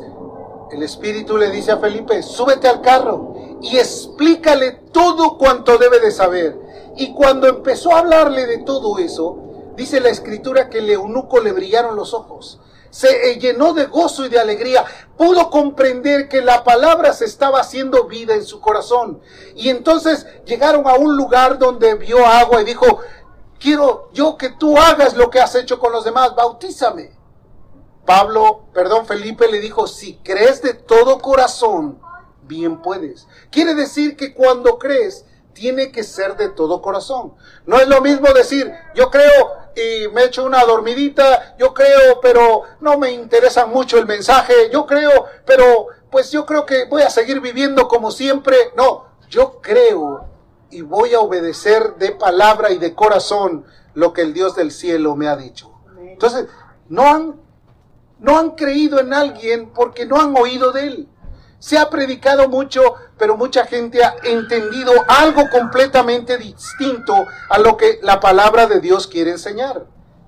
el 0.71 0.83
Espíritu 0.83 1.37
le 1.37 1.49
dice 1.51 1.71
a 1.71 1.77
Felipe, 1.77 2.21
súbete 2.23 2.67
al 2.67 2.81
carro 2.81 3.35
y 3.61 3.77
explícale 3.77 4.71
todo 4.91 5.37
cuanto 5.37 5.77
debe 5.77 5.99
de 5.99 6.11
saber. 6.11 6.57
Y 6.97 7.13
cuando 7.13 7.47
empezó 7.47 7.93
a 7.93 7.99
hablarle 7.99 8.45
de 8.45 8.59
todo 8.59 8.97
eso, 8.99 9.37
dice 9.75 9.99
la 9.99 10.09
escritura 10.09 10.69
que 10.69 10.79
el 10.79 10.89
eunuco 10.89 11.39
le 11.39 11.51
brillaron 11.51 11.95
los 11.95 12.13
ojos. 12.13 12.59
Se 12.89 13.37
llenó 13.39 13.73
de 13.73 13.87
gozo 13.87 14.25
y 14.25 14.29
de 14.29 14.39
alegría. 14.39 14.85
Pudo 15.17 15.49
comprender 15.49 16.29
que 16.29 16.41
la 16.41 16.63
palabra 16.63 17.11
se 17.11 17.25
estaba 17.25 17.59
haciendo 17.59 18.05
vida 18.05 18.35
en 18.35 18.45
su 18.45 18.61
corazón. 18.61 19.19
Y 19.55 19.67
entonces 19.67 20.25
llegaron 20.45 20.87
a 20.87 20.93
un 20.93 21.17
lugar 21.17 21.59
donde 21.59 21.95
vio 21.95 22.25
agua 22.25 22.61
y 22.61 22.65
dijo, 22.65 22.99
quiero 23.59 24.09
yo 24.13 24.37
que 24.37 24.49
tú 24.51 24.77
hagas 24.77 25.17
lo 25.17 25.29
que 25.29 25.41
has 25.41 25.55
hecho 25.55 25.77
con 25.77 25.91
los 25.91 26.05
demás, 26.05 26.33
bautízame. 26.35 27.11
Pablo, 28.05 28.67
perdón, 28.73 29.05
Felipe 29.05 29.47
le 29.47 29.59
dijo, 29.59 29.87
si 29.87 30.17
crees 30.17 30.61
de 30.61 30.73
todo 30.73 31.19
corazón, 31.19 31.99
bien 32.43 32.81
puedes. 32.81 33.27
Quiere 33.51 33.73
decir 33.73 34.15
que 34.15 34.33
cuando 34.33 34.77
crees, 34.77 35.25
tiene 35.53 35.91
que 35.91 36.03
ser 36.03 36.35
de 36.35 36.49
todo 36.49 36.81
corazón. 36.81 37.33
No 37.65 37.79
es 37.79 37.87
lo 37.87 38.01
mismo 38.01 38.27
decir, 38.33 38.71
yo 38.93 39.09
creo 39.09 39.65
y 39.75 40.07
me 40.09 40.25
echo 40.25 40.43
una 40.43 40.63
dormidita, 40.63 41.55
yo 41.57 41.73
creo, 41.73 42.19
pero 42.21 42.63
no 42.81 42.97
me 42.99 43.11
interesa 43.11 43.65
mucho 43.65 43.97
el 43.97 44.05
mensaje, 44.05 44.69
yo 44.71 44.85
creo, 44.85 45.25
pero 45.45 45.87
pues 46.11 46.31
yo 46.31 46.45
creo 46.45 46.65
que 46.65 46.85
voy 46.85 47.01
a 47.01 47.09
seguir 47.09 47.41
viviendo 47.41 47.87
como 47.87 48.11
siempre. 48.11 48.55
No, 48.75 49.05
yo 49.29 49.59
creo 49.61 50.29
y 50.69 50.81
voy 50.81 51.13
a 51.13 51.19
obedecer 51.19 51.95
de 51.95 52.11
palabra 52.11 52.71
y 52.71 52.77
de 52.77 52.93
corazón 52.93 53.65
lo 53.93 54.13
que 54.13 54.21
el 54.21 54.33
Dios 54.33 54.55
del 54.55 54.71
cielo 54.71 55.15
me 55.15 55.27
ha 55.27 55.37
dicho. 55.37 55.71
Entonces, 55.97 56.47
no 56.89 57.03
han 57.03 57.44
no 58.19 58.37
han 58.37 58.51
creído 58.51 58.99
en 58.99 59.13
alguien 59.13 59.71
porque 59.73 60.05
no 60.05 60.19
han 60.19 60.35
oído 60.37 60.71
de 60.71 60.87
él. 60.87 61.09
Se 61.59 61.77
ha 61.77 61.89
predicado 61.89 62.47
mucho, 62.49 62.81
pero 63.17 63.37
mucha 63.37 63.65
gente 63.65 64.03
ha 64.03 64.15
entendido 64.23 64.91
algo 65.07 65.49
completamente 65.49 66.37
distinto 66.37 67.15
a 67.49 67.57
lo 67.59 67.77
que 67.77 67.99
la 68.03 68.19
palabra 68.19 68.67
de 68.67 68.79
Dios 68.79 69.07
quiere 69.07 69.31
enseñar. 69.31 69.85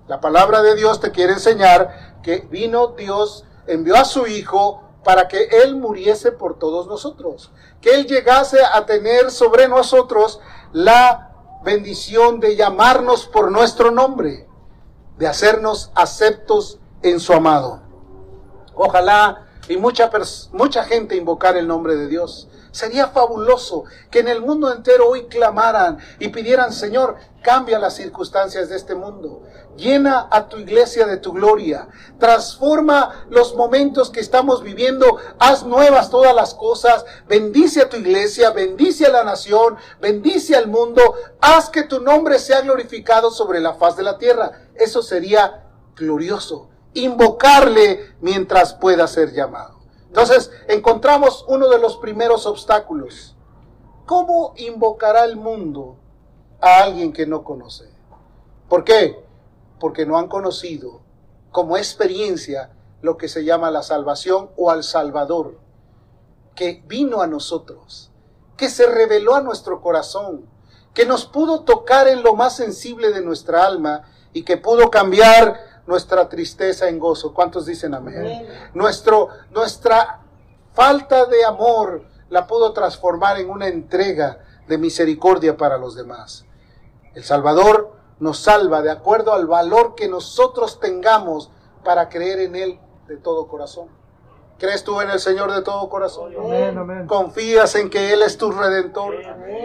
La 0.07 0.21
palabra 0.21 0.61
de 0.61 0.75
Dios 0.75 0.99
te 0.99 1.11
quiere 1.11 1.33
enseñar 1.33 2.17
que 2.23 2.47
vino 2.49 2.87
Dios, 2.87 3.45
envió 3.67 3.97
a 3.97 4.05
su 4.05 4.25
Hijo 4.25 4.83
para 5.03 5.27
que 5.27 5.43
Él 5.63 5.75
muriese 5.75 6.31
por 6.31 6.57
todos 6.57 6.87
nosotros, 6.87 7.51
que 7.81 7.91
Él 7.93 8.07
llegase 8.07 8.59
a 8.73 8.85
tener 8.85 9.31
sobre 9.31 9.67
nosotros 9.67 10.39
la 10.71 11.31
bendición 11.63 12.39
de 12.39 12.55
llamarnos 12.55 13.27
por 13.27 13.51
nuestro 13.51 13.91
nombre, 13.91 14.47
de 15.17 15.27
hacernos 15.27 15.91
aceptos 15.95 16.79
en 17.01 17.19
su 17.19 17.33
amado. 17.33 17.81
Ojalá 18.73 19.47
y 19.69 19.77
mucha, 19.77 20.09
mucha 20.53 20.83
gente 20.83 21.15
invocar 21.15 21.57
el 21.57 21.67
nombre 21.67 21.95
de 21.95 22.07
Dios. 22.07 22.47
Sería 22.71 23.07
fabuloso 23.07 23.85
que 24.11 24.19
en 24.19 24.27
el 24.27 24.41
mundo 24.41 24.71
entero 24.71 25.09
hoy 25.09 25.25
clamaran 25.25 25.97
y 26.19 26.27
pidieran, 26.27 26.71
Señor, 26.71 27.15
cambia 27.41 27.79
las 27.79 27.95
circunstancias 27.95 28.69
de 28.69 28.75
este 28.75 28.93
mundo. 28.93 29.41
Llena 29.75 30.27
a 30.29 30.47
tu 30.47 30.57
iglesia 30.57 31.07
de 31.07 31.17
tu 31.17 31.33
gloria. 31.33 31.87
Transforma 32.19 33.25
los 33.29 33.55
momentos 33.55 34.11
que 34.11 34.19
estamos 34.19 34.61
viviendo. 34.63 35.17
Haz 35.39 35.65
nuevas 35.65 36.09
todas 36.09 36.35
las 36.35 36.53
cosas. 36.53 37.05
Bendice 37.27 37.81
a 37.81 37.89
tu 37.89 37.97
iglesia. 37.97 38.51
Bendice 38.51 39.07
a 39.07 39.11
la 39.11 39.23
nación. 39.23 39.77
Bendice 39.99 40.55
al 40.55 40.67
mundo. 40.67 41.01
Haz 41.41 41.69
que 41.69 41.83
tu 41.83 42.01
nombre 42.01 42.37
sea 42.37 42.61
glorificado 42.61 43.31
sobre 43.31 43.59
la 43.59 43.73
faz 43.73 43.97
de 43.97 44.03
la 44.03 44.17
tierra. 44.17 44.51
Eso 44.75 45.01
sería 45.01 45.63
glorioso 45.95 46.69
invocarle 46.93 48.15
mientras 48.21 48.73
pueda 48.73 49.07
ser 49.07 49.33
llamado. 49.33 49.79
Entonces, 50.07 50.51
encontramos 50.67 51.45
uno 51.47 51.69
de 51.69 51.79
los 51.79 51.97
primeros 51.97 52.45
obstáculos. 52.45 53.35
¿Cómo 54.05 54.53
invocará 54.57 55.25
el 55.25 55.35
mundo 55.35 55.97
a 56.61 56.83
alguien 56.83 57.13
que 57.13 57.27
no 57.27 57.43
conoce? 57.43 57.89
¿Por 58.69 58.83
qué? 58.83 59.23
Porque 59.79 60.05
no 60.05 60.17
han 60.17 60.27
conocido 60.27 61.01
como 61.51 61.77
experiencia 61.77 62.71
lo 63.01 63.17
que 63.17 63.27
se 63.27 63.43
llama 63.43 63.71
la 63.71 63.83
salvación 63.83 64.49
o 64.57 64.71
al 64.71 64.83
Salvador, 64.83 65.59
que 66.55 66.83
vino 66.87 67.21
a 67.21 67.27
nosotros, 67.27 68.11
que 68.55 68.69
se 68.69 68.87
reveló 68.87 69.35
a 69.35 69.41
nuestro 69.41 69.81
corazón, 69.81 70.49
que 70.93 71.05
nos 71.05 71.25
pudo 71.25 71.61
tocar 71.61 72.07
en 72.07 72.23
lo 72.23 72.33
más 72.33 72.55
sensible 72.55 73.11
de 73.11 73.21
nuestra 73.21 73.65
alma 73.65 74.03
y 74.33 74.43
que 74.43 74.57
pudo 74.57 74.89
cambiar 74.89 75.59
nuestra 75.87 76.29
tristeza 76.29 76.87
en 76.89 76.99
gozo. 76.99 77.33
¿Cuántos 77.33 77.65
dicen 77.65 77.95
amén? 77.95 78.47
Nuestro, 78.73 79.29
nuestra 79.51 80.21
falta 80.73 81.25
de 81.25 81.43
amor 81.43 82.03
la 82.29 82.45
pudo 82.45 82.73
transformar 82.73 83.39
en 83.39 83.49
una 83.49 83.67
entrega 83.67 84.39
de 84.67 84.77
misericordia 84.77 85.57
para 85.57 85.77
los 85.77 85.95
demás. 85.95 86.45
El 87.15 87.23
Salvador 87.23 87.93
nos 88.19 88.39
salva 88.39 88.81
de 88.81 88.91
acuerdo 88.91 89.33
al 89.33 89.47
valor 89.47 89.95
que 89.95 90.07
nosotros 90.07 90.79
tengamos 90.79 91.49
para 91.83 92.09
creer 92.09 92.39
en 92.39 92.55
Él 92.55 92.79
de 93.07 93.17
todo 93.17 93.47
corazón. 93.47 93.87
¿Crees 94.59 94.83
tú 94.83 94.99
en 95.01 95.09
el 95.09 95.19
Señor 95.19 95.51
de 95.53 95.61
todo 95.61 95.87
corazón? 95.87 96.33
¿Confías 97.07 97.75
en 97.75 97.89
que 97.89 98.11
Él 98.11 98.21
es 98.23 98.37
tu 98.37 98.51
redentor? 98.51 99.15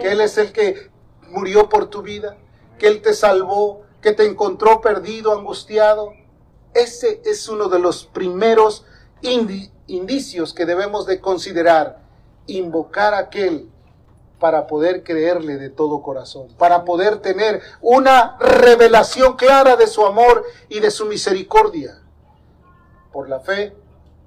¿Que 0.01 0.11
Él 0.11 0.21
es 0.21 0.37
el 0.37 0.53
que 0.53 0.91
murió 1.29 1.67
por 1.67 1.87
tu 1.87 2.01
vida? 2.01 2.37
¿Que 2.77 2.87
Él 2.87 3.01
te 3.01 3.13
salvó? 3.13 3.81
Que 4.03 4.11
te 4.11 4.25
encontró 4.25 4.81
perdido, 4.81 5.33
angustiado. 5.33 6.13
Ese 6.73 7.21
es 7.23 7.47
uno 7.47 7.69
de 7.69 7.79
los 7.79 8.05
primeros 8.05 8.85
indicios 9.87 10.53
que 10.53 10.65
debemos 10.65 11.07
de 11.07 11.21
considerar. 11.21 12.03
Invocar 12.45 13.13
a 13.13 13.19
aquel 13.19 13.69
para 14.39 14.67
poder 14.67 15.03
creerle 15.03 15.55
de 15.55 15.69
todo 15.69 16.01
corazón, 16.01 16.49
para 16.57 16.83
poder 16.83 17.19
tener 17.19 17.61
una 17.79 18.37
revelación 18.39 19.37
clara 19.37 19.77
de 19.77 19.87
su 19.87 20.05
amor 20.05 20.43
y 20.67 20.81
de 20.81 20.91
su 20.91 21.05
misericordia. 21.05 22.01
Por 23.13 23.29
la 23.29 23.39
fe 23.39 23.73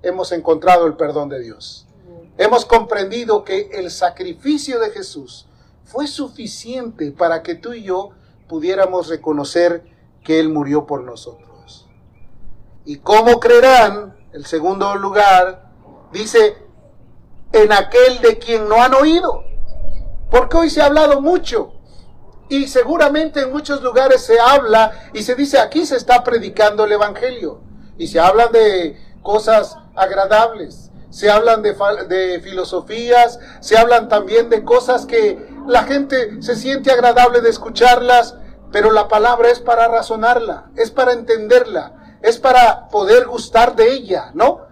hemos 0.03 0.33
encontrado 0.33 0.87
el 0.87 0.97
perdón 0.97 1.29
de 1.29 1.41
Dios. 1.41 1.87
Hemos 2.39 2.65
comprendido 2.65 3.45
que 3.45 3.69
el 3.75 3.91
sacrificio 3.91 4.81
de 4.81 4.89
Jesús 4.89 5.47
fue 5.85 6.07
suficiente 6.07 7.11
para 7.11 7.43
que 7.43 7.55
tú 7.55 7.75
y 7.75 7.83
yo 7.83 8.13
pudiéramos 8.49 9.09
reconocer 9.09 9.85
que 10.23 10.41
Él 10.41 10.49
murió 10.49 10.87
por 10.87 11.03
nosotros. 11.03 11.89
¿Y 12.85 12.99
cómo 12.99 13.41
creerán? 13.41 14.17
El 14.33 14.47
segundo 14.47 14.95
lugar 14.97 15.71
dice, 16.13 16.57
en 17.53 17.73
aquel 17.73 18.21
de 18.21 18.39
quien 18.39 18.69
no 18.69 18.83
han 18.83 18.95
oído. 18.95 19.45
Porque 20.31 20.57
hoy 20.57 20.71
se 20.71 20.83
ha 20.83 20.87
hablado 20.87 21.21
mucho 21.21 21.73
y 22.49 22.69
seguramente 22.69 23.41
en 23.41 23.53
muchos 23.53 23.83
lugares 23.83 24.23
se 24.23 24.39
habla 24.39 25.11
y 25.13 25.23
se 25.23 25.35
dice 25.35 25.59
aquí 25.59 25.85
se 25.85 25.97
está 25.97 26.23
predicando 26.23 26.85
el 26.85 26.93
Evangelio 26.93 27.61
y 27.99 28.07
se 28.07 28.21
hablan 28.21 28.53
de 28.53 28.97
cosas 29.23 29.77
agradables, 29.97 30.91
se 31.11 31.31
hablan 31.31 31.63
de, 31.63 31.75
de 32.09 32.41
filosofías, 32.41 33.41
se 33.61 33.77
hablan 33.77 34.09
también 34.09 34.49
de 34.51 34.63
cosas 34.65 35.07
que 35.07 35.56
la 35.67 35.85
gente 35.85 36.43
se 36.43 36.57
siente 36.57 36.91
agradable 36.91 37.41
de 37.41 37.51
escucharlas, 37.51 38.37
pero 38.73 38.91
la 38.91 39.09
palabra 39.09 39.51
es 39.51 39.61
para 39.61 39.89
razonarla, 39.89 40.71
es 40.77 40.91
para 40.91 41.13
entenderla, 41.13 42.19
es 42.23 42.39
para 42.39 42.89
poder 42.89 43.27
gustar 43.27 43.77
de 43.77 43.93
ella, 43.93 44.31
¿no? 44.35 44.67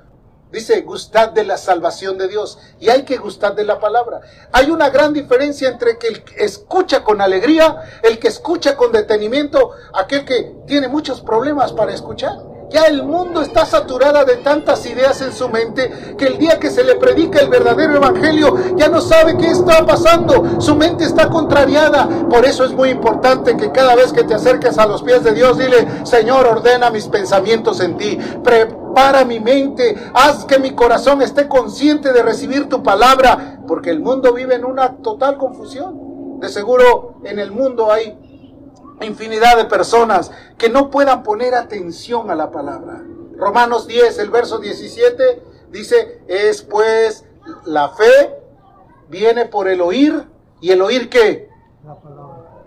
Dice, 0.55 0.83
gustad 0.83 1.31
de 1.31 1.43
la 1.43 1.57
salvación 1.57 2.17
de 2.17 2.29
Dios. 2.29 2.59
Y 2.79 2.89
hay 2.89 3.03
que 3.03 3.17
gustar 3.17 3.57
de 3.57 3.65
la 3.65 3.81
palabra. 3.81 4.21
Hay 4.53 4.71
una 4.71 4.89
gran 4.89 5.13
diferencia 5.13 5.69
entre 5.69 5.99
que 5.99 6.07
el 6.07 6.23
que 6.23 6.45
escucha 6.45 7.03
con 7.03 7.21
alegría, 7.21 7.83
el 8.05 8.21
que 8.21 8.29
escucha 8.29 8.77
con 8.77 8.93
detenimiento, 8.93 9.73
aquel 9.93 10.25
que 10.25 10.55
tiene 10.65 10.87
muchos 10.87 11.21
problemas 11.23 11.73
para 11.73 11.93
escuchar. 11.93 12.54
Ya 12.75 12.87
el 12.87 13.05
mundo 13.05 13.41
está 13.41 13.65
saturada 13.67 14.25
de 14.25 14.39
tantas 14.39 14.85
ideas 14.85 15.21
en 15.21 15.33
su 15.33 15.49
mente 15.49 16.17
que 16.19 16.27
el 16.27 16.39
día 16.39 16.59
que 16.59 16.71
se 16.71 16.83
le 16.83 16.97
predica 16.97 17.39
el 17.39 17.49
verdadero 17.49 17.95
evangelio 17.95 18.75
ya 18.75 18.89
no 18.89 19.01
sabe 19.01 19.37
qué 19.37 19.47
está 19.47 19.87
pasando. 19.87 20.61
Su 20.61 20.75
mente 20.75 21.05
está 21.05 21.31
contrariada. 21.31 22.09
Por 22.29 22.45
eso 22.45 22.65
es 22.65 22.73
muy 22.73 22.89
importante 22.89 23.57
que 23.57 23.71
cada 23.71 23.95
vez 23.95 24.13
que 24.13 24.25
te 24.25 24.35
acerques 24.35 24.77
a 24.77 24.87
los 24.87 25.05
pies 25.05 25.23
de 25.23 25.35
Dios, 25.35 25.57
dile, 25.57 25.87
Señor, 26.03 26.49
ordena 26.49 26.91
mis 26.91 27.07
pensamientos 27.07 27.79
en 27.79 27.97
ti. 27.97 28.19
Prepara 28.43 29.25
mi 29.25 29.39
mente. 29.39 29.95
Haz 30.13 30.45
que 30.45 30.59
mi 30.59 30.73
corazón 30.73 31.23
esté 31.23 31.47
consciente 31.47 32.13
de 32.13 32.25
recibir 32.25 32.69
tu 32.69 32.83
palabra. 32.83 33.61
Porque 33.69 33.91
el 33.91 34.01
mundo 34.01 34.33
vive 34.33 34.57
en 34.57 34.65
una 34.65 34.97
total 34.97 35.39
confusión. 35.39 36.41
De 36.41 36.49
seguro 36.49 37.21
en 37.23 37.39
el 37.39 37.53
mundo 37.53 37.93
hay 37.93 38.19
infinidad 39.05 39.57
de 39.57 39.65
personas 39.65 40.31
que 40.59 40.69
no 40.69 40.91
puedan 40.91 41.23
poner 41.23 41.55
atención 41.55 42.31
a 42.31 42.35
la 42.35 42.51
palabra. 42.51 43.03
Romanos 43.37 43.87
10, 43.87 44.19
el 44.19 44.31
verso 44.31 44.59
17, 44.59 45.43
dice, 45.71 46.23
es 46.29 46.63
pues 46.63 47.25
la 47.65 47.91
fe 47.91 48.39
viene 49.09 49.47
por 49.47 49.69
el 49.69 49.81
oír 49.81 50.27
y 50.61 50.71
el 50.71 50.83
oír 50.83 51.11
qué? 51.11 51.51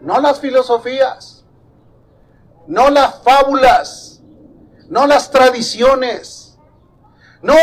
No 0.02 0.20
las 0.20 0.40
filosofías, 0.40 1.46
no 2.68 2.90
las 2.90 3.24
fábulas, 3.24 4.22
no 4.90 5.08
las 5.08 5.32
tradiciones, 5.32 6.58
no 7.42 7.56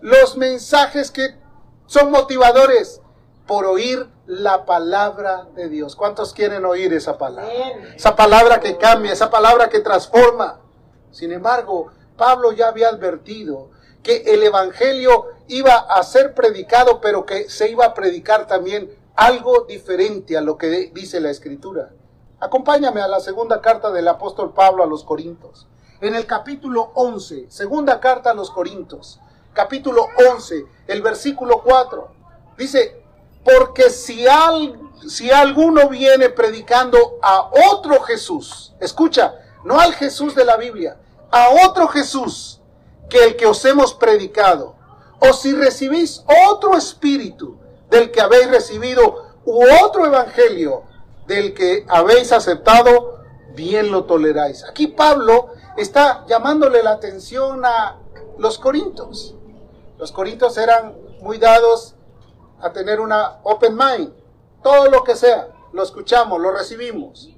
los 0.00 0.36
mensajes 0.36 1.10
que 1.10 1.36
son 1.86 2.10
motivadores, 2.10 3.00
por 3.48 3.64
oír 3.64 4.06
la 4.26 4.66
palabra 4.66 5.48
de 5.56 5.70
Dios. 5.70 5.96
¿Cuántos 5.96 6.34
quieren 6.34 6.66
oír 6.66 6.92
esa 6.92 7.16
palabra? 7.16 7.50
Esa 7.96 8.14
palabra 8.14 8.60
que 8.60 8.76
cambia, 8.76 9.12
esa 9.12 9.30
palabra 9.30 9.70
que 9.70 9.80
transforma. 9.80 10.60
Sin 11.10 11.32
embargo, 11.32 11.90
Pablo 12.16 12.52
ya 12.52 12.68
había 12.68 12.90
advertido 12.90 13.70
que 14.02 14.18
el 14.26 14.42
Evangelio 14.42 15.24
iba 15.48 15.76
a 15.76 16.02
ser 16.02 16.34
predicado, 16.34 17.00
pero 17.00 17.24
que 17.24 17.48
se 17.48 17.70
iba 17.70 17.86
a 17.86 17.94
predicar 17.94 18.46
también 18.46 18.94
algo 19.16 19.64
diferente 19.66 20.36
a 20.36 20.42
lo 20.42 20.58
que 20.58 20.92
dice 20.92 21.18
la 21.18 21.30
Escritura. 21.30 21.90
Acompáñame 22.40 23.00
a 23.00 23.08
la 23.08 23.18
segunda 23.18 23.62
carta 23.62 23.90
del 23.90 24.08
apóstol 24.08 24.52
Pablo 24.52 24.84
a 24.84 24.86
los 24.86 25.04
Corintios. 25.04 25.66
En 26.02 26.14
el 26.14 26.26
capítulo 26.26 26.92
11, 26.94 27.46
segunda 27.48 27.98
carta 27.98 28.30
a 28.30 28.34
los 28.34 28.50
Corintios, 28.50 29.20
capítulo 29.54 30.06
11, 30.32 30.66
el 30.86 31.00
versículo 31.02 31.62
4, 31.64 32.08
dice, 32.58 33.07
porque 33.48 33.88
si, 33.88 34.26
si 35.08 35.30
alguno 35.30 35.88
viene 35.88 36.28
predicando 36.28 37.18
a 37.22 37.50
otro 37.72 38.00
Jesús, 38.02 38.74
escucha, 38.78 39.36
no 39.64 39.80
al 39.80 39.94
Jesús 39.94 40.34
de 40.34 40.44
la 40.44 40.56
Biblia, 40.56 40.98
a 41.30 41.48
otro 41.66 41.88
Jesús 41.88 42.60
que 43.08 43.24
el 43.24 43.36
que 43.36 43.46
os 43.46 43.64
hemos 43.64 43.94
predicado, 43.94 44.76
o 45.20 45.32
si 45.32 45.54
recibís 45.54 46.22
otro 46.50 46.76
espíritu 46.76 47.58
del 47.90 48.10
que 48.10 48.20
habéis 48.20 48.50
recibido, 48.50 49.24
u 49.44 49.64
otro 49.82 50.04
evangelio 50.04 50.82
del 51.26 51.54
que 51.54 51.86
habéis 51.88 52.32
aceptado, 52.32 53.22
bien 53.54 53.90
lo 53.90 54.04
toleráis. 54.04 54.62
Aquí 54.64 54.88
Pablo 54.88 55.52
está 55.78 56.26
llamándole 56.28 56.82
la 56.82 56.90
atención 56.90 57.64
a 57.64 57.96
los 58.36 58.58
corintos. 58.58 59.34
Los 59.96 60.12
corintos 60.12 60.58
eran 60.58 60.96
muy 61.20 61.38
dados 61.38 61.94
a 62.60 62.72
tener 62.72 63.00
una 63.00 63.40
open 63.42 63.76
mind. 63.76 64.12
Todo 64.62 64.90
lo 64.90 65.04
que 65.04 65.16
sea, 65.16 65.48
lo 65.72 65.82
escuchamos, 65.82 66.40
lo 66.40 66.50
recibimos. 66.50 67.30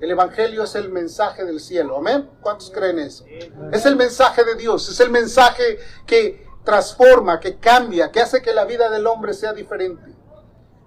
El 0.00 0.10
Evangelio 0.10 0.64
es 0.64 0.74
el 0.74 0.90
mensaje 0.90 1.44
del 1.44 1.60
cielo. 1.60 1.96
Amén. 1.96 2.28
¿Cuántos 2.40 2.70
creen 2.70 2.98
eso? 2.98 3.24
Es 3.70 3.86
el 3.86 3.94
mensaje 3.94 4.44
de 4.44 4.56
Dios. 4.56 4.88
Es 4.88 4.98
el 4.98 5.10
mensaje 5.10 5.78
que 6.06 6.44
transforma, 6.64 7.38
que 7.38 7.58
cambia, 7.58 8.10
que 8.10 8.20
hace 8.20 8.42
que 8.42 8.52
la 8.52 8.64
vida 8.64 8.90
del 8.90 9.06
hombre 9.06 9.34
sea 9.34 9.52
diferente. 9.52 10.12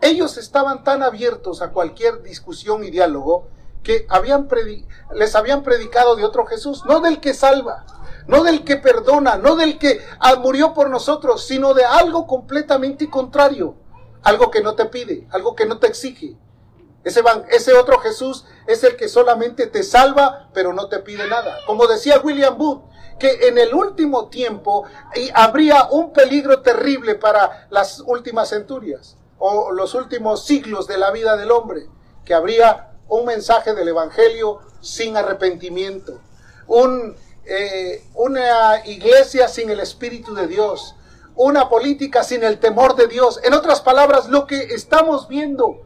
Ellos 0.02 0.38
estaban 0.38 0.84
tan 0.84 1.02
abiertos 1.02 1.62
a 1.62 1.72
cualquier 1.72 2.22
discusión 2.24 2.84
y 2.84 2.92
diálogo 2.92 3.48
que 3.84 4.06
habían 4.10 4.50
les 5.14 5.36
habían 5.36 5.64
predicado 5.64 6.16
de 6.16 6.26
otro 6.26 6.46
Jesús, 6.46 6.84
no 6.86 7.00
del 7.00 7.22
que 7.22 7.34
salva, 7.34 7.86
no 8.28 8.44
del 8.44 8.64
que 8.64 8.78
perdona, 8.78 9.38
no 9.38 9.56
del 9.56 9.78
que 9.78 10.00
ah, 10.20 10.36
murió 10.36 10.74
por 10.74 10.90
nosotros, 10.90 11.46
sino 11.46 11.74
de 11.74 11.86
algo 11.86 12.28
completamente 12.28 13.10
contrario, 13.10 13.76
algo 14.24 14.50
que 14.52 14.62
no 14.62 14.76
te 14.76 14.86
pide, 14.86 15.28
algo 15.32 15.56
que 15.56 15.66
no 15.66 15.78
te 15.80 15.88
exige. 15.88 16.36
Ese, 17.04 17.22
ese 17.50 17.74
otro 17.74 18.00
Jesús 18.00 18.46
es 18.66 18.84
el 18.84 18.96
que 18.96 19.08
solamente 19.08 19.68
te 19.68 19.84
salva, 19.84 20.50
pero 20.54 20.74
no 20.74 20.90
te 20.90 21.00
pide 21.00 21.28
nada. 21.28 21.60
Como 21.68 21.86
decía 21.86 22.20
William 22.24 22.58
Booth, 22.58 22.82
que 23.20 23.48
en 23.48 23.58
el 23.58 23.74
último 23.74 24.28
tiempo 24.30 24.86
habría 25.34 25.88
un 25.92 26.12
peligro 26.12 26.62
terrible 26.62 27.16
para 27.16 27.68
las 27.70 28.02
últimas 28.02 28.50
centurias 28.50 29.18
o 29.38 29.72
los 29.72 29.94
últimos 29.94 30.46
siglos 30.46 30.88
de 30.88 30.98
la 30.98 31.12
vida 31.12 31.38
del 31.38 31.52
hombre, 31.52 31.88
que 32.26 32.34
habría 32.34 32.92
un 33.08 33.26
mensaje 33.26 33.74
del 33.74 33.88
Evangelio 33.88 34.60
sin 34.82 35.16
arrepentimiento, 35.16 36.20
un 36.68 37.16
eh, 37.48 38.04
una 38.16 38.86
iglesia 38.86 39.48
sin 39.48 39.70
el 39.70 39.80
Espíritu 39.80 40.34
de 40.34 40.48
Dios, 40.48 40.96
una 41.36 41.70
política 41.70 42.24
sin 42.24 42.44
el 42.44 42.60
temor 42.60 42.96
de 42.96 43.08
Dios. 43.08 43.40
En 43.44 43.54
otras 43.54 43.82
palabras, 43.82 44.30
lo 44.30 44.48
que 44.48 44.58
estamos 44.74 45.28
viendo, 45.28 45.82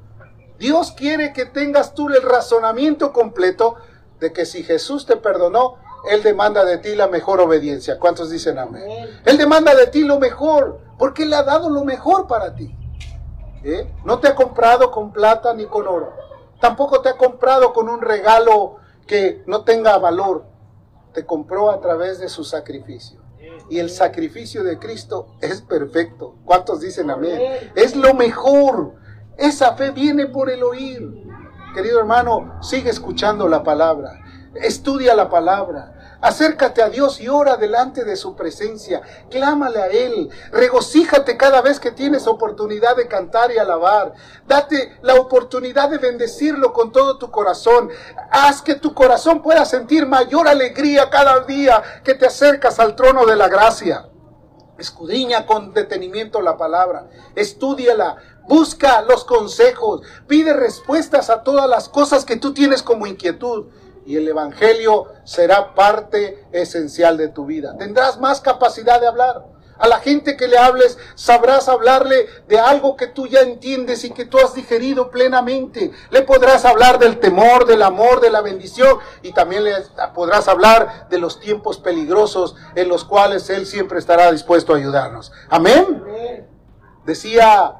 Dios 0.57 0.91
quiere 0.91 1.33
que 1.33 1.45
tengas 1.45 1.93
tú 1.93 2.09
el 2.09 2.21
razonamiento 2.21 3.11
completo 3.11 3.75
de 4.19 4.31
que 4.31 4.45
si 4.45 4.63
Jesús 4.63 5.05
te 5.05 5.17
perdonó, 5.17 5.75
Él 6.09 6.23
demanda 6.23 6.63
de 6.63 6.77
ti 6.77 6.95
la 6.95 7.07
mejor 7.07 7.41
obediencia. 7.41 7.99
¿Cuántos 7.99 8.29
dicen 8.29 8.57
amén? 8.57 9.19
Él 9.25 9.37
demanda 9.37 9.75
de 9.75 9.87
ti 9.87 10.03
lo 10.03 10.19
mejor, 10.19 10.79
porque 10.97 11.23
Él 11.23 11.33
ha 11.33 11.43
dado 11.43 11.69
lo 11.69 11.83
mejor 11.83 12.27
para 12.27 12.55
ti. 12.55 12.75
¿Eh? 13.63 13.91
No 14.05 14.19
te 14.19 14.29
ha 14.29 14.35
comprado 14.35 14.91
con 14.91 15.11
plata 15.11 15.53
ni 15.53 15.65
con 15.65 15.87
oro. 15.87 16.13
Tampoco 16.61 17.01
te 17.01 17.09
ha 17.09 17.17
comprado 17.17 17.73
con 17.73 17.89
un 17.89 18.01
regalo 18.01 18.77
que 19.07 19.43
no 19.45 19.63
tenga 19.63 19.97
valor 19.97 20.48
compró 21.25 21.71
a 21.71 21.79
través 21.81 22.19
de 22.19 22.29
su 22.29 22.43
sacrificio. 22.43 23.21
Y 23.69 23.79
el 23.79 23.89
sacrificio 23.89 24.63
de 24.63 24.79
Cristo 24.79 25.35
es 25.41 25.61
perfecto. 25.61 26.35
¿Cuántos 26.45 26.81
dicen 26.81 27.09
amén? 27.11 27.41
Es 27.75 27.95
lo 27.95 28.13
mejor. 28.13 28.95
Esa 29.37 29.75
fe 29.75 29.91
viene 29.91 30.27
por 30.27 30.49
el 30.49 30.63
oír. 30.63 31.01
Querido 31.73 31.99
hermano, 31.99 32.57
sigue 32.61 32.89
escuchando 32.89 33.47
la 33.47 33.63
palabra. 33.63 34.19
Estudia 34.55 35.15
la 35.15 35.29
palabra. 35.29 35.98
Acércate 36.21 36.81
a 36.81 36.89
Dios 36.89 37.21
y 37.21 37.29
ora 37.29 37.55
delante 37.55 38.03
de 38.03 38.17
su 38.17 38.35
presencia. 38.35 39.01
Clámale 39.29 39.81
a 39.81 39.87
Él. 39.87 40.29
Regocíjate 40.51 41.37
cada 41.37 41.61
vez 41.61 41.79
que 41.79 41.91
tienes 41.91 42.27
oportunidad 42.27 42.97
de 42.97 43.07
cantar 43.07 43.51
y 43.51 43.57
alabar. 43.57 44.13
Date 44.45 44.97
la 45.01 45.15
oportunidad 45.15 45.89
de 45.89 45.97
bendecirlo 45.97 46.73
con 46.73 46.91
todo 46.91 47.17
tu 47.17 47.31
corazón. 47.31 47.89
Haz 48.31 48.61
que 48.61 48.75
tu 48.75 48.93
corazón 48.93 49.41
pueda 49.41 49.63
sentir 49.63 50.05
mayor 50.07 50.49
alegría 50.49 51.09
cada 51.09 51.39
día 51.45 51.81
que 52.03 52.15
te 52.15 52.25
acercas 52.25 52.79
al 52.79 52.97
trono 52.97 53.25
de 53.25 53.37
la 53.37 53.47
gracia. 53.47 54.09
Escudriña 54.77 55.45
con 55.45 55.73
detenimiento 55.73 56.41
la 56.41 56.57
palabra. 56.57 57.07
Estúdiala. 57.35 58.17
Busca 58.45 59.03
los 59.03 59.23
consejos. 59.23 60.01
Pide 60.27 60.51
respuestas 60.53 61.29
a 61.29 61.43
todas 61.43 61.69
las 61.69 61.87
cosas 61.87 62.25
que 62.25 62.35
tú 62.35 62.53
tienes 62.53 62.83
como 62.83 63.07
inquietud 63.07 63.67
y 64.09 64.17
el 64.17 64.27
Evangelio 64.27 65.05
será 65.23 65.75
parte 65.75 66.43
esencial 66.51 67.15
de 67.15 67.27
tu 67.27 67.45
vida. 67.45 67.77
Tendrás 67.77 68.19
más 68.19 68.41
capacidad 68.41 68.99
de 68.99 69.05
hablar. 69.05 69.45
A 69.77 69.87
la 69.87 69.99
gente 69.99 70.35
que 70.35 70.47
le 70.47 70.57
hables, 70.57 70.97
sabrás 71.13 71.69
hablarle 71.69 72.25
de 72.47 72.57
algo 72.57 72.97
que 72.97 73.05
tú 73.05 73.27
ya 73.27 73.41
entiendes 73.41 74.03
y 74.03 74.09
que 74.09 74.25
tú 74.25 74.39
has 74.39 74.55
digerido 74.55 75.11
plenamente. 75.11 75.91
Le 76.09 76.23
podrás 76.23 76.65
hablar 76.65 76.97
del 76.97 77.19
temor, 77.19 77.67
del 77.67 77.83
amor, 77.83 78.19
de 78.19 78.31
la 78.31 78.41
bendición 78.41 78.97
y 79.21 79.31
también 79.31 79.63
le 79.63 79.75
podrás 80.15 80.47
hablar 80.47 81.07
de 81.11 81.19
los 81.19 81.39
tiempos 81.39 81.77
peligrosos 81.77 82.55
en 82.73 82.89
los 82.89 83.05
cuales 83.05 83.47
Él 83.51 83.67
siempre 83.67 83.99
estará 83.99 84.31
dispuesto 84.31 84.73
a 84.73 84.77
ayudarnos. 84.77 85.31
Amén. 85.49 86.01
Decía 87.05 87.78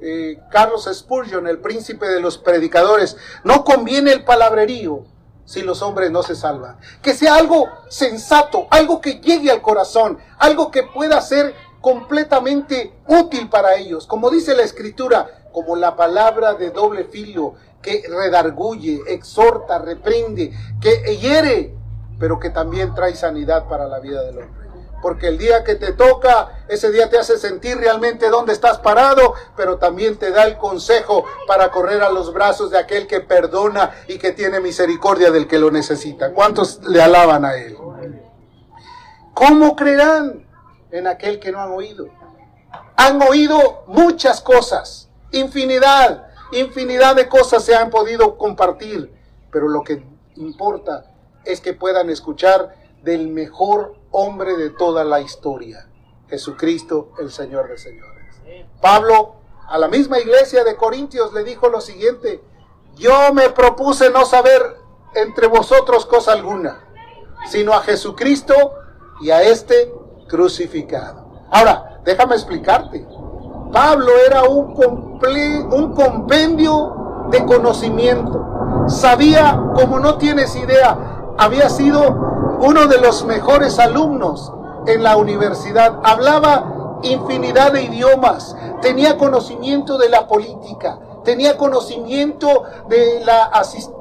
eh, 0.00 0.38
Carlos 0.50 0.88
Spurgeon, 0.92 1.46
el 1.46 1.58
príncipe 1.58 2.06
de 2.06 2.20
los 2.20 2.38
predicadores, 2.38 3.16
no 3.44 3.64
conviene 3.64 4.12
el 4.12 4.24
palabrerío 4.24 5.04
si 5.44 5.62
los 5.62 5.80
hombres 5.82 6.10
no 6.10 6.22
se 6.22 6.34
salvan. 6.34 6.78
Que 7.02 7.14
sea 7.14 7.36
algo 7.36 7.68
sensato, 7.88 8.66
algo 8.70 9.00
que 9.00 9.20
llegue 9.20 9.50
al 9.50 9.62
corazón, 9.62 10.18
algo 10.38 10.70
que 10.70 10.82
pueda 10.82 11.20
ser 11.20 11.54
completamente 11.80 12.92
útil 13.06 13.48
para 13.48 13.76
ellos. 13.76 14.06
Como 14.06 14.30
dice 14.30 14.56
la 14.56 14.62
escritura, 14.62 15.48
como 15.52 15.76
la 15.76 15.96
palabra 15.96 16.54
de 16.54 16.70
doble 16.70 17.04
filo 17.04 17.54
que 17.80 18.02
redarguye, 18.08 19.00
exhorta, 19.06 19.78
reprende, 19.78 20.52
que 20.80 21.16
hiere, 21.16 21.74
pero 22.18 22.40
que 22.40 22.50
también 22.50 22.94
trae 22.94 23.14
sanidad 23.14 23.68
para 23.68 23.86
la 23.86 24.00
vida 24.00 24.22
del 24.22 24.38
hombre 24.38 24.65
porque 25.06 25.28
el 25.28 25.38
día 25.38 25.62
que 25.62 25.76
te 25.76 25.92
toca, 25.92 26.64
ese 26.66 26.90
día 26.90 27.08
te 27.08 27.16
hace 27.16 27.38
sentir 27.38 27.76
realmente 27.76 28.28
dónde 28.28 28.52
estás 28.52 28.78
parado, 28.78 29.34
pero 29.56 29.78
también 29.78 30.16
te 30.16 30.32
da 30.32 30.42
el 30.42 30.56
consejo 30.56 31.24
para 31.46 31.70
correr 31.70 32.02
a 32.02 32.10
los 32.10 32.32
brazos 32.32 32.72
de 32.72 32.78
aquel 32.78 33.06
que 33.06 33.20
perdona 33.20 33.92
y 34.08 34.18
que 34.18 34.32
tiene 34.32 34.58
misericordia 34.58 35.30
del 35.30 35.46
que 35.46 35.60
lo 35.60 35.70
necesita. 35.70 36.32
¿Cuántos 36.32 36.80
le 36.88 37.00
alaban 37.00 37.44
a 37.44 37.54
él? 37.54 37.76
¿Cómo 39.32 39.76
creerán 39.76 40.44
en 40.90 41.06
aquel 41.06 41.38
que 41.38 41.52
no 41.52 41.60
han 41.60 41.70
oído? 41.70 42.08
Han 42.96 43.22
oído 43.22 43.84
muchas 43.86 44.40
cosas, 44.40 45.08
infinidad, 45.30 46.26
infinidad 46.50 47.14
de 47.14 47.28
cosas 47.28 47.62
se 47.62 47.76
han 47.76 47.90
podido 47.90 48.36
compartir, 48.36 49.14
pero 49.52 49.68
lo 49.68 49.84
que 49.84 50.04
importa 50.34 51.12
es 51.44 51.60
que 51.60 51.74
puedan 51.74 52.10
escuchar 52.10 52.85
del 53.06 53.28
mejor 53.28 53.94
hombre 54.10 54.56
de 54.56 54.70
toda 54.70 55.04
la 55.04 55.20
historia, 55.20 55.88
Jesucristo 56.28 57.12
el 57.20 57.30
Señor 57.30 57.68
de 57.68 57.78
señores. 57.78 58.34
Pablo 58.80 59.36
a 59.68 59.78
la 59.78 59.86
misma 59.86 60.18
iglesia 60.18 60.64
de 60.64 60.74
Corintios 60.74 61.32
le 61.32 61.44
dijo 61.44 61.68
lo 61.68 61.80
siguiente, 61.80 62.42
yo 62.96 63.32
me 63.32 63.50
propuse 63.50 64.10
no 64.10 64.24
saber 64.26 64.60
entre 65.14 65.46
vosotros 65.46 66.04
cosa 66.04 66.32
alguna, 66.32 66.80
sino 67.48 67.74
a 67.74 67.82
Jesucristo 67.82 68.54
y 69.20 69.30
a 69.30 69.42
este 69.42 69.94
crucificado. 70.28 71.46
Ahora, 71.52 72.00
déjame 72.04 72.34
explicarte. 72.34 73.06
Pablo 73.72 74.10
era 74.26 74.42
un, 74.42 74.74
un 75.72 75.94
compendio 75.94 77.28
de 77.30 77.44
conocimiento. 77.44 78.88
Sabía, 78.88 79.60
como 79.76 80.00
no 80.00 80.18
tienes 80.18 80.56
idea, 80.56 81.15
había 81.38 81.68
sido 81.68 82.58
uno 82.60 82.86
de 82.86 82.98
los 82.98 83.24
mejores 83.24 83.78
alumnos 83.78 84.52
en 84.86 85.02
la 85.02 85.16
universidad. 85.16 86.00
Hablaba 86.02 86.98
infinidad 87.02 87.72
de 87.72 87.82
idiomas, 87.82 88.56
tenía 88.80 89.16
conocimiento 89.16 89.98
de 89.98 90.08
la 90.08 90.26
política, 90.26 90.98
tenía 91.24 91.56
conocimiento 91.56 92.64
de 92.88 93.20
la, 93.24 93.50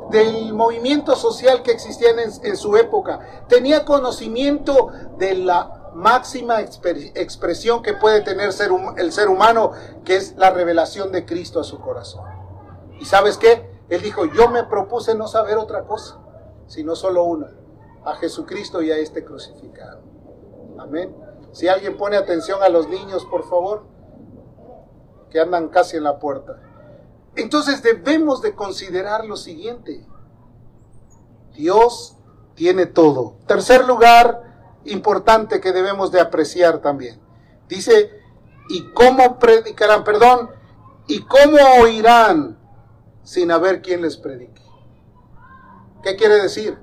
del 0.09 0.53
movimiento 0.53 1.15
social 1.15 1.61
que 1.63 1.71
existía 1.71 2.09
en, 2.11 2.57
su 2.57 2.77
época, 2.77 3.19
tenía 3.47 3.83
conocimiento 3.85 4.89
de 5.17 5.35
la 5.35 5.91
máxima 5.93 6.61
expresión 6.61 7.81
que 7.81 7.93
puede 7.93 8.21
tener 8.21 8.51
ser, 8.53 8.69
el 8.97 9.11
ser 9.11 9.29
humano, 9.29 9.71
que 10.03 10.15
es 10.17 10.35
la 10.37 10.51
revelación 10.51 11.11
de 11.11 11.25
Cristo 11.25 11.59
a 11.59 11.63
su 11.63 11.79
corazón. 11.79 12.23
¿Y 12.99 13.05
sabes 13.05 13.37
qué? 13.37 13.69
Él 13.89 14.01
dijo, 14.01 14.25
yo 14.25 14.49
me 14.49 14.63
propuse 14.63 15.15
no 15.15 15.27
saber 15.27 15.57
otra 15.57 15.83
cosa, 15.83 16.19
sino 16.67 16.95
solo 16.95 17.23
una, 17.23 17.51
a 18.03 18.15
Jesucristo 18.15 18.81
y 18.81 18.91
a 18.91 18.97
este 18.97 19.23
crucificado. 19.23 20.01
Amén. 20.79 21.15
Si 21.51 21.67
alguien 21.67 21.97
pone 21.97 22.17
atención 22.17 22.61
a 22.63 22.69
los 22.69 22.89
niños, 22.89 23.25
por 23.25 23.47
favor, 23.47 23.85
que 25.29 25.39
andan 25.39 25.69
casi 25.69 25.97
en 25.97 26.03
la 26.03 26.19
puerta. 26.19 26.61
Entonces 27.35 27.81
debemos 27.81 28.41
de 28.41 28.55
considerar 28.55 29.25
lo 29.25 29.35
siguiente. 29.35 30.05
Dios 31.53 32.17
tiene 32.55 32.85
todo. 32.85 33.37
Tercer 33.47 33.85
lugar 33.85 34.81
importante 34.85 35.59
que 35.59 35.71
debemos 35.71 36.11
de 36.11 36.21
apreciar 36.21 36.79
también. 36.79 37.19
Dice, 37.67 38.11
¿y 38.69 38.91
cómo 38.91 39.39
predicarán? 39.39 40.03
Perdón, 40.03 40.49
¿y 41.07 41.21
cómo 41.21 41.57
oirán 41.81 42.57
sin 43.23 43.51
haber 43.51 43.81
quien 43.81 44.01
les 44.01 44.17
predique? 44.17 44.64
¿Qué 46.05 46.15
quiere 46.15 46.41
decir? 46.41 46.77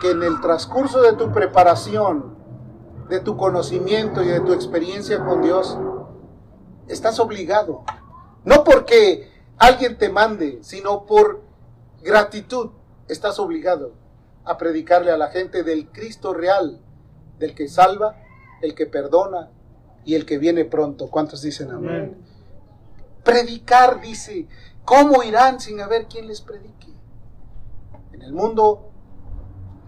que 0.00 0.10
en 0.10 0.22
el 0.22 0.40
transcurso 0.40 1.02
de 1.02 1.14
tu 1.14 1.32
preparación, 1.32 2.36
de 3.08 3.20
tu 3.20 3.36
conocimiento 3.36 4.22
y 4.22 4.28
de 4.28 4.40
tu 4.40 4.52
experiencia 4.52 5.24
con 5.24 5.42
Dios, 5.42 5.76
estás 6.88 7.18
obligado. 7.18 7.84
No 8.44 8.64
porque 8.64 9.30
alguien 9.58 9.98
te 9.98 10.08
mande, 10.08 10.58
sino 10.62 11.04
por 11.06 11.42
gratitud, 12.02 12.70
estás 13.08 13.38
obligado 13.38 13.92
a 14.44 14.56
predicarle 14.56 15.10
a 15.10 15.16
la 15.16 15.28
gente 15.28 15.62
del 15.62 15.88
Cristo 15.90 16.32
real, 16.32 16.80
del 17.38 17.54
que 17.54 17.68
salva, 17.68 18.16
el 18.62 18.74
que 18.74 18.86
perdona 18.86 19.50
y 20.04 20.14
el 20.14 20.24
que 20.26 20.38
viene 20.38 20.64
pronto. 20.64 21.10
¿Cuántos 21.10 21.42
dicen 21.42 21.70
amén? 21.70 22.16
Predicar, 23.24 24.00
dice, 24.00 24.46
¿cómo 24.84 25.22
irán 25.22 25.60
sin 25.60 25.80
haber 25.80 26.06
quien 26.06 26.28
les 26.28 26.40
predique? 26.40 26.97
En 28.18 28.24
el 28.24 28.32
mundo 28.32 28.90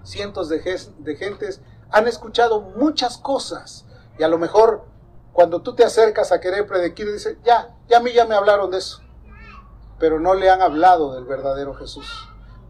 cientos 0.04 0.48
de, 0.48 0.60
de 0.98 1.16
gentes 1.16 1.60
han 1.90 2.06
escuchado 2.06 2.60
muchas 2.60 3.18
cosas 3.18 3.86
y 4.20 4.22
a 4.22 4.28
lo 4.28 4.38
mejor 4.38 4.84
cuando 5.32 5.62
tú 5.62 5.74
te 5.74 5.84
acercas 5.84 6.30
a 6.30 6.38
querer 6.38 6.64
predicar, 6.64 7.08
dice, 7.08 7.38
ya, 7.44 7.76
ya 7.88 7.96
a 7.96 8.00
mí 8.00 8.12
ya 8.12 8.26
me 8.26 8.36
hablaron 8.36 8.70
de 8.70 8.78
eso, 8.78 9.00
pero 9.98 10.20
no 10.20 10.34
le 10.34 10.48
han 10.48 10.62
hablado 10.62 11.12
del 11.12 11.24
verdadero 11.24 11.74
Jesús, 11.74 12.06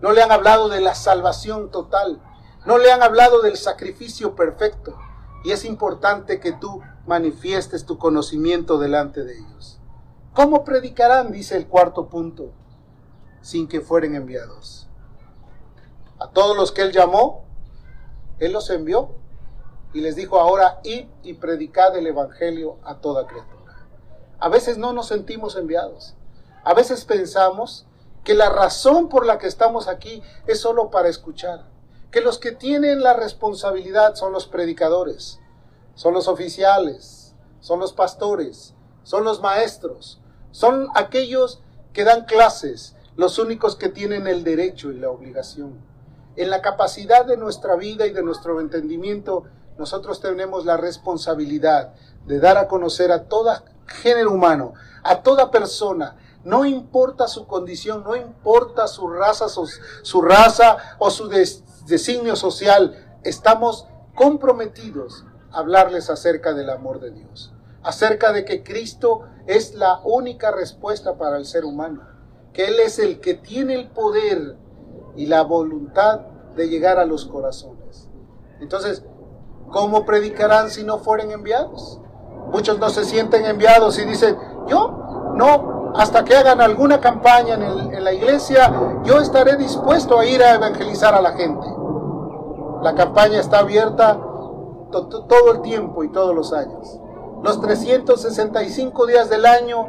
no 0.01 0.12
le 0.12 0.23
han 0.23 0.33
hablado 0.33 0.70
de 0.70 0.81
la 0.81 0.94
salvación 0.94 1.70
total, 1.70 2.23
no 2.64 2.79
le 2.79 2.90
han 2.90 3.03
hablado 3.03 3.42
del 3.42 3.59
sacrificio 3.59 4.35
perfecto 4.35 4.96
y 5.44 5.53
es 5.53 5.66
importante 5.66 6.40
que 6.40 6.53
tú 6.53 6.81
manifiestes 7.07 7.85
tu 7.85 7.99
conocimiento 7.99 8.79
delante 8.79 9.25
de 9.25 9.37
ellos. 9.37 9.79
¿Cómo 10.33 10.64
predicarán? 10.64 11.33
Dice 11.33 11.59
el 11.59 11.66
cuarto 11.66 12.09
punto, 12.09 12.55
sin 13.42 13.68
que 13.68 13.83
fueren 13.83 14.14
enviados. 14.14 14.89
A 16.21 16.29
todos 16.29 16.55
los 16.55 16.71
que 16.71 16.83
él 16.83 16.93
llamó, 16.93 17.47
él 18.41 18.53
los 18.53 18.69
envió 18.69 19.15
y 19.95 20.03
les 20.03 20.17
dijo 20.17 20.39
ahora, 20.39 20.79
id 20.85 21.07
y 21.23 21.33
predicad 21.33 21.97
el 21.97 22.07
Evangelio 22.07 22.77
a 22.85 22.97
toda 22.97 23.27
criatura. 23.27 23.87
A 24.39 24.51
veces 24.51 24.77
no 24.77 24.93
nos 24.93 25.09
sentimos 25.09 25.57
enviados. 25.57 26.15
A 26.63 26.75
veces 26.75 27.07
pensamos 27.07 27.87
que 28.23 28.35
la 28.35 28.51
razón 28.51 29.09
por 29.09 29.25
la 29.25 29.39
que 29.39 29.47
estamos 29.47 29.89
aquí 29.89 30.23
es 30.47 30.61
solo 30.61 30.91
para 30.91 31.09
escuchar. 31.09 31.71
Que 32.11 32.21
los 32.21 32.39
que 32.39 32.53
tienen 32.53 33.03
la 33.03 33.15
responsabilidad 33.15 34.15
son 34.15 34.33
los 34.33 34.47
predicadores, 34.47 35.41
son 35.95 36.13
los 36.13 36.29
oficiales, 36.29 37.35
son 37.61 37.81
los 37.81 37.95
pastores, 37.95 38.75
son 39.05 39.25
los 39.25 39.41
maestros, 39.41 40.21
son 40.51 40.89
aquellos 40.95 41.63
que 41.95 42.05
dan 42.05 42.27
clases, 42.27 42.95
los 43.17 43.39
únicos 43.39 43.75
que 43.75 43.89
tienen 43.89 44.27
el 44.27 44.45
derecho 44.45 44.93
y 44.93 44.99
la 44.99 45.09
obligación 45.09 45.89
en 46.37 46.51
la 46.51 46.62
capacidad 46.62 47.27
de 47.27 47.37
nuestra 47.37 47.77
vida 47.77 48.07
y 48.07 48.12
de 48.12 48.23
nuestro 48.23 48.61
entendimiento, 48.61 49.45
nosotros 49.79 50.21
tenemos 50.21 50.64
la 50.64 50.77
responsabilidad 50.77 51.95
de 52.27 52.38
dar 52.38 52.59
a 52.59 52.69
conocer 52.69 53.12
a 53.12 53.25
todo 53.25 53.53
género 53.87 54.33
humano, 54.33 54.75
a 55.03 55.23
toda 55.23 55.51
persona, 55.51 56.16
no 56.45 56.64
importa 56.64 57.29
su 57.29 57.47
condición, 57.47 58.03
no 58.05 58.16
importa 58.16 58.87
su 58.87 59.09
raza, 59.09 59.47
su, 59.49 60.23
raza 60.23 60.77
o 60.99 61.11
su 61.11 61.29
designio 61.87 62.37
social, 62.37 63.19
estamos 63.25 63.87
comprometidos 64.14 65.25
a 65.53 65.59
hablarles 65.59 66.09
acerca 66.09 66.55
del 66.55 66.71
amor 66.71 67.01
de 67.01 67.11
Dios, 67.11 67.53
acerca 67.83 68.33
de 68.33 68.45
que 68.45 68.62
Cristo 68.62 69.27
es 69.47 69.75
la 69.75 70.01
única 70.05 70.51
respuesta 70.51 71.16
para 71.16 71.37
el 71.37 71.45
ser 71.45 71.64
humano, 71.64 72.07
que 72.53 72.69
Él 72.69 72.81
es 72.81 72.99
el 72.99 73.21
que 73.21 73.35
tiene 73.35 73.75
el 73.75 73.88
poder 73.88 74.57
y 75.17 75.27
la 75.27 75.43
voluntad 75.43 76.21
de 76.57 76.69
llegar 76.69 76.99
a 76.99 77.05
los 77.05 77.27
corazones. 77.27 78.09
Entonces, 78.61 79.05
¿cómo 79.71 80.05
predicarán 80.05 80.71
si 80.71 80.85
no 80.85 80.99
fueren 80.99 81.31
enviados? 81.31 82.01
Muchos 82.53 82.79
no 82.79 82.91
se 82.91 83.05
sienten 83.05 83.45
enviados 83.47 83.99
y 83.99 84.05
dicen, 84.05 84.37
yo 84.67 85.33
no, 85.35 85.93
hasta 85.95 86.25
que 86.25 86.35
hagan 86.37 86.61
alguna 86.61 87.01
campaña 87.01 87.55
en, 87.55 88.05
la 88.05 88.13
iglesia, 88.13 88.73
yo 89.05 89.19
estaré 89.19 89.57
dispuesto 89.57 90.19
a 90.19 90.27
ir 90.27 90.43
a 90.43 90.55
evangelizar 90.55 91.15
a 91.15 91.21
la 91.21 91.33
gente. 91.33 91.67
La 92.83 92.95
campaña 92.95 93.41
está 93.41 93.59
abierta 93.61 94.19
todo 94.91 95.53
el 95.53 95.63
tiempo 95.63 96.03
y 96.05 96.11
todos 96.11 96.35
los 96.35 96.53
años. 96.53 96.99
Los 97.43 97.61
365 97.61 99.07
días 99.07 99.31
del 99.31 99.47
año, 99.47 99.89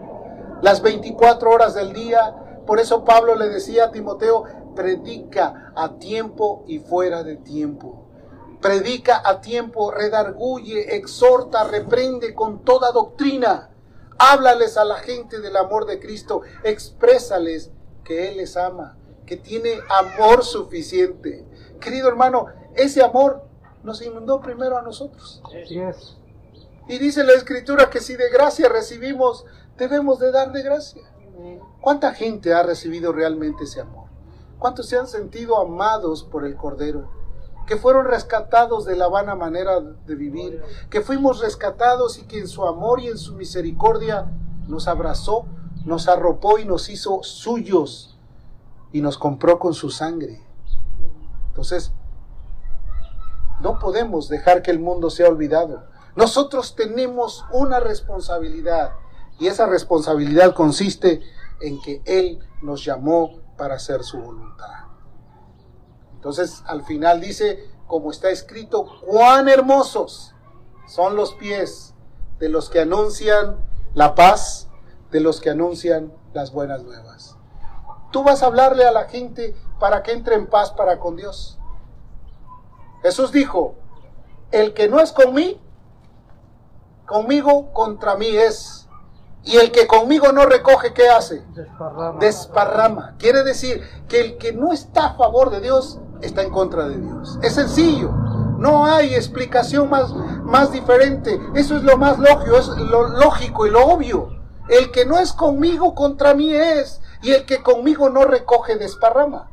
las 0.62 0.82
24 0.82 1.50
horas 1.50 1.74
del 1.74 1.94
día. 1.94 2.36
Por 2.66 2.80
eso 2.80 3.04
Pablo 3.04 3.36
le 3.36 3.50
decía 3.50 3.86
a 3.86 3.92
Timoteo, 3.92 4.44
predica 4.76 5.74
a 5.76 5.98
tiempo 5.98 6.64
y 6.68 6.80
fuera 6.80 7.24
de 7.24 7.38
tiempo. 7.38 8.08
Predica 8.62 9.22
a 9.26 9.42
tiempo, 9.42 9.92
redarguye, 9.92 10.96
exhorta, 10.96 11.64
reprende 11.64 12.36
con 12.36 12.64
toda 12.64 12.92
doctrina. 12.92 13.70
Háblales 14.20 14.78
a 14.78 14.86
la 14.86 14.98
gente 14.98 15.40
del 15.40 15.58
amor 15.58 15.86
de 15.86 16.00
Cristo, 16.00 16.42
exprésales 16.64 17.72
que 18.04 18.30
Él 18.30 18.38
les 18.38 18.56
ama, 18.56 18.98
que 19.26 19.38
tiene 19.38 19.80
amor 19.90 20.44
suficiente. 20.44 21.46
Querido 21.80 22.08
hermano, 22.08 22.48
ese 22.76 23.02
amor 23.02 23.44
nos 23.84 24.02
inundó 24.04 24.42
primero 24.42 24.78
a 24.78 24.84
nosotros. 24.84 25.42
Y 26.88 26.98
dice 27.00 27.24
la 27.24 27.34
Escritura 27.34 27.90
que 27.90 28.00
si 28.00 28.16
de 28.16 28.30
gracia 28.30 28.70
recibimos, 28.70 29.46
debemos 29.78 30.20
de 30.20 30.32
dar 30.32 30.52
de 30.52 30.62
gracia. 30.62 31.04
¿Cuánta 31.80 32.14
gente 32.14 32.54
ha 32.54 32.62
recibido 32.62 33.12
realmente 33.12 33.64
ese 33.64 33.82
amor? 33.82 34.11
¿Cuántos 34.62 34.86
se 34.86 34.95
han 34.95 35.07
sentido 35.07 35.59
amados 35.59 36.22
por 36.22 36.45
el 36.45 36.55
Cordero? 36.55 37.09
Que 37.66 37.78
fueron 37.78 38.05
rescatados 38.05 38.86
de 38.86 38.95
la 38.95 39.07
vana 39.07 39.34
manera 39.34 39.80
de 39.80 40.14
vivir, 40.14 40.62
que 40.91 41.01
fuimos 41.01 41.39
rescatados 41.39 42.20
y 42.20 42.26
que 42.26 42.38
en 42.38 42.47
su 42.47 42.64
amor 42.68 42.99
y 42.99 43.07
en 43.07 43.18
su 43.18 43.34
misericordia 43.34 44.32
nos 44.68 44.88
abrazó, 44.88 45.47
nos 45.84 46.07
arropó 46.07 46.59
y 46.59 46.66
nos 46.66 46.89
hizo 46.89 47.24
suyos 47.24 48.20
y 48.91 49.01
nos 49.01 49.18
compró 49.18 49.57
con 49.57 49.74
su 49.74 49.89
sangre. 49.89 50.39
Entonces, 51.47 51.91
no 53.62 53.80
podemos 53.80 54.30
dejar 54.30 54.62
que 54.62 54.70
el 54.70 54.78
mundo 54.78 55.09
sea 55.09 55.28
olvidado. 55.28 55.86
Nosotros 56.16 56.76
tenemos 56.76 57.45
una 57.51 57.80
responsabilidad 57.80 58.91
y 59.39 59.47
esa 59.47 59.66
responsabilidad 59.66 60.53
consiste 60.53 61.24
en 61.62 61.82
que 61.82 62.03
Él 62.05 62.38
nos 62.62 62.86
llamó 62.86 63.41
para 63.62 63.76
hacer 63.76 64.03
su 64.03 64.20
voluntad. 64.20 64.74
Entonces 66.16 66.64
al 66.66 66.82
final 66.84 67.22
dice, 67.22 67.70
como 67.86 68.09
está 68.09 68.32
escrito, 68.32 68.88
cuán 69.05 69.47
hermosos 69.47 70.34
son 70.88 71.16
los 71.16 71.36
pies 71.36 71.93
de 72.39 72.49
los 72.49 72.72
que 72.72 72.80
anuncian 72.80 73.57
la 73.93 74.16
paz, 74.16 74.68
de 75.12 75.20
los 75.20 75.39
que 75.39 75.51
anuncian 75.51 76.12
las 76.34 76.51
buenas 76.51 76.82
nuevas. 76.82 77.38
Tú 78.12 78.24
vas 78.24 78.41
a 78.41 78.47
hablarle 78.47 78.84
a 78.84 78.91
la 78.91 79.03
gente 79.03 79.55
para 79.80 80.01
que 80.01 80.14
entre 80.14 80.34
en 80.34 80.47
paz 80.47 80.72
para 80.72 80.97
con 80.97 81.16
Dios. 81.16 81.59
Jesús 83.03 83.32
dijo, 83.32 83.76
el 84.49 84.74
que 84.74 84.89
no 84.89 84.99
es 84.99 85.12
conmigo, 85.12 85.59
conmigo 87.05 87.72
contra 87.74 88.16
mí 88.16 88.36
es. 88.36 88.81
Y 89.44 89.58
el 89.58 89.72
que 89.72 89.88
conmigo 89.88 90.32
no 90.32 90.46
recoge, 90.46 90.94
¿qué 90.94 91.10
hace? 91.10 91.44
Desparrama. 91.56 92.20
Desparrama. 92.20 93.16
Quiere 93.18 93.44
decir 93.44 93.82
que 94.08 94.22
el 94.22 94.38
que 94.38 94.54
no 94.54 94.72
está 94.72 95.08
a 95.08 95.14
favor 95.16 95.50
de 95.50 95.62
Dios 95.62 96.00
está 96.22 96.44
en 96.44 96.52
contra 96.52 96.88
de 96.88 96.98
Dios. 96.98 97.39
Es 97.42 97.56
sencillo. 97.56 98.12
No 98.60 98.86
hay 98.86 99.16
explicación 99.16 99.89
más, 99.89 100.14
más 100.14 100.72
diferente. 100.72 101.42
Eso 101.56 101.76
es 101.76 101.84
lo 101.84 101.98
más 101.98 102.20
lógico, 102.20 102.56
es 102.56 102.68
lo 102.68 103.08
lógico 103.08 103.66
y 103.66 103.72
lo 103.72 103.88
obvio. 103.88 104.30
El 104.70 104.92
que 104.92 105.06
no 105.06 105.18
es 105.18 105.34
conmigo 105.34 105.96
contra 105.96 106.36
mí 106.36 106.54
es. 106.54 107.02
Y 107.24 107.32
el 107.32 107.46
que 107.46 107.64
conmigo 107.64 108.10
no 108.10 108.26
recoge 108.26 108.76
desparrama. 108.76 109.50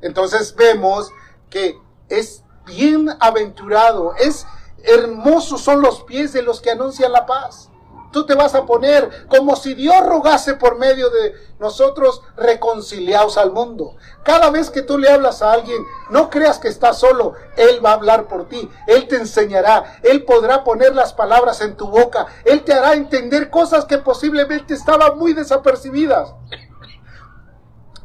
Entonces 0.00 0.54
vemos 0.56 1.10
que 1.48 1.78
es 2.08 2.44
bien 2.66 3.08
aventurado, 3.20 4.14
es 4.16 4.46
hermoso 4.84 5.58
son 5.58 5.80
los 5.80 6.02
pies 6.04 6.32
de 6.32 6.42
los 6.42 6.60
que 6.60 6.70
anuncian 6.70 7.10
la 7.10 7.26
paz 7.26 7.70
tú 8.12 8.26
te 8.26 8.34
vas 8.34 8.54
a 8.54 8.66
poner 8.66 9.26
como 9.28 9.56
si 9.56 9.74
Dios 9.74 10.04
rogase 10.06 10.54
por 10.54 10.78
medio 10.78 11.10
de 11.10 11.34
nosotros 11.58 12.22
reconciliados 12.36 13.36
al 13.36 13.52
mundo. 13.52 13.96
Cada 14.24 14.50
vez 14.50 14.70
que 14.70 14.82
tú 14.82 14.98
le 14.98 15.10
hablas 15.10 15.42
a 15.42 15.52
alguien, 15.52 15.82
no 16.10 16.30
creas 16.30 16.58
que 16.58 16.68
estás 16.68 16.98
solo, 16.98 17.34
Él 17.56 17.84
va 17.84 17.90
a 17.90 17.94
hablar 17.94 18.28
por 18.28 18.48
ti, 18.48 18.68
Él 18.86 19.08
te 19.08 19.16
enseñará, 19.16 19.98
Él 20.02 20.24
podrá 20.24 20.64
poner 20.64 20.94
las 20.94 21.12
palabras 21.12 21.60
en 21.60 21.76
tu 21.76 21.88
boca, 21.88 22.26
Él 22.44 22.62
te 22.62 22.72
hará 22.72 22.94
entender 22.94 23.50
cosas 23.50 23.84
que 23.84 23.98
posiblemente 23.98 24.74
estaban 24.74 25.18
muy 25.18 25.32
desapercibidas, 25.32 26.34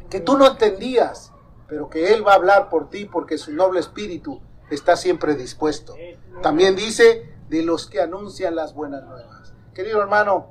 que 0.10 0.20
tú 0.20 0.38
no 0.38 0.48
entendías, 0.48 1.32
pero 1.68 1.90
que 1.90 2.14
Él 2.14 2.26
va 2.26 2.34
a 2.34 2.36
hablar 2.36 2.70
por 2.70 2.90
ti 2.90 3.06
porque 3.06 3.38
su 3.38 3.52
noble 3.52 3.80
espíritu 3.80 4.42
está 4.70 4.96
siempre 4.96 5.36
dispuesto. 5.36 5.96
También 6.42 6.76
dice 6.76 7.34
de 7.50 7.64
los 7.64 7.88
que 7.88 8.02
anuncian 8.02 8.56
las 8.56 8.74
buenas 8.74 9.04
nuevas. 9.04 9.53
Querido 9.74 10.00
hermano, 10.02 10.46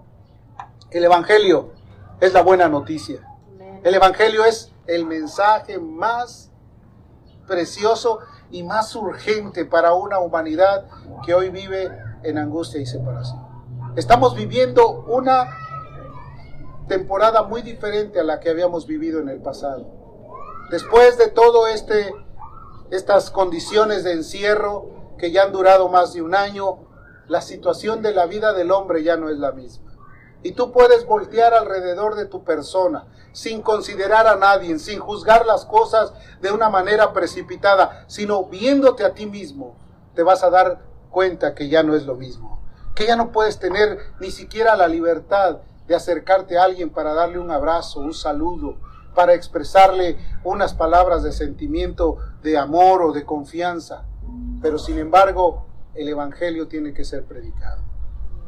el 0.91 1.05
Evangelio 1.05 1.70
es 2.20 2.33
la 2.33 2.43
buena 2.43 2.68
noticia. 2.68 3.20
El 3.85 3.95
Evangelio 3.95 4.45
es 4.45 4.73
el 4.89 5.07
mensaje 5.07 5.79
más 5.79 6.51
precioso 7.47 8.18
y 8.51 8.64
más 8.64 8.97
urgente 8.97 9.64
para 9.64 9.95
una 9.95 10.18
humanidad 10.18 10.89
que 11.25 11.35
hoy 11.35 11.51
vive 11.51 11.89
en 12.25 12.37
angustia 12.37 12.81
y 12.81 12.87
separación. 12.87 13.47
Estamos 13.95 14.35
viviendo 14.35 15.05
una 15.07 15.57
temporada 16.89 17.45
muy 17.45 17.62
diferente 17.62 18.18
a 18.18 18.25
la 18.25 18.41
que 18.41 18.51
habíamos 18.51 18.89
vivido 18.89 19.20
en 19.20 19.29
el 19.29 19.41
pasado. 19.41 19.87
Después 20.68 21.16
de 21.16 21.29
todo 21.29 21.68
este 21.68 22.12
estas 22.91 23.31
condiciones 23.31 24.03
de 24.03 24.14
encierro 24.14 24.91
que 25.16 25.31
ya 25.31 25.45
han 25.45 25.53
durado 25.53 25.89
más 25.89 26.12
de 26.12 26.23
un 26.23 26.35
año, 26.35 26.91
la 27.29 27.41
situación 27.41 28.03
de 28.03 28.12
la 28.12 28.27
vida 28.27 28.53
del 28.53 28.70
hombre 28.70 29.03
ya 29.03 29.16
no 29.16 29.29
es 29.29 29.39
la 29.39 29.53
misma. 29.53 29.93
Y 30.43 30.53
tú 30.53 30.73
puedes 30.73 31.07
voltear 31.07 31.55
alrededor 31.55 32.16
de 32.16 32.27
tu 32.27 32.43
persona 32.45 33.07
sin 33.33 33.62
considerar 33.62 34.27
a 34.27 34.37
nadie, 34.37 34.79
sin 34.79 35.01
juzgar 35.01 35.47
las 35.47 35.64
cosas 35.64 36.12
de 36.41 36.53
una 36.53 36.68
manera 36.68 37.12
precipitada, 37.12 38.05
sino 38.07 38.45
viéndote 38.45 39.05
a 39.05 39.14
ti 39.14 39.27
mismo, 39.27 39.77
te 40.14 40.23
vas 40.23 40.43
a 40.43 40.51
dar 40.51 40.83
cuenta 41.11 41.55
que 41.55 41.68
ya 41.68 41.83
no 41.83 41.95
es 41.95 42.05
lo 42.05 42.16
mismo. 42.16 42.61
Que 42.95 43.07
ya 43.07 43.16
no 43.16 43.33
puedes 43.33 43.59
tener 43.59 43.99
ni 44.20 44.31
siquiera 44.31 44.77
la 44.77 44.89
libertad 44.89 45.59
de 45.87 45.95
acercarte 45.95 46.59
a 46.59 46.64
alguien 46.64 46.91
para 46.91 47.14
darle 47.14 47.39
un 47.39 47.51
abrazo, 47.51 48.01
un 48.01 48.14
saludo, 48.14 48.77
para 49.14 49.35
expresarle 49.35 50.18
unas 50.45 50.75
palabras 50.75 51.23
de 51.23 51.33
sentimiento, 51.33 52.18
de 52.43 52.59
amor 52.59 53.03
o 53.03 53.12
de 53.12 53.25
confianza. 53.25 54.05
Pero 54.61 54.79
sin 54.79 54.99
embargo, 54.99 55.66
el 55.95 56.09
Evangelio 56.09 56.68
tiene 56.68 56.93
que 56.95 57.05
ser 57.05 57.24
predicado. 57.24 57.82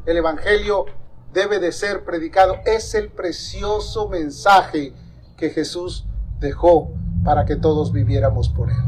El 0.05 0.17
Evangelio 0.17 0.85
debe 1.33 1.59
de 1.59 1.71
ser 1.71 2.03
predicado. 2.03 2.55
Es 2.65 2.95
el 2.95 3.11
precioso 3.11 4.07
mensaje 4.09 4.93
que 5.37 5.49
Jesús 5.49 6.05
dejó 6.39 6.91
para 7.23 7.45
que 7.45 7.55
todos 7.55 7.91
viviéramos 7.91 8.49
por 8.49 8.69
él. 8.69 8.83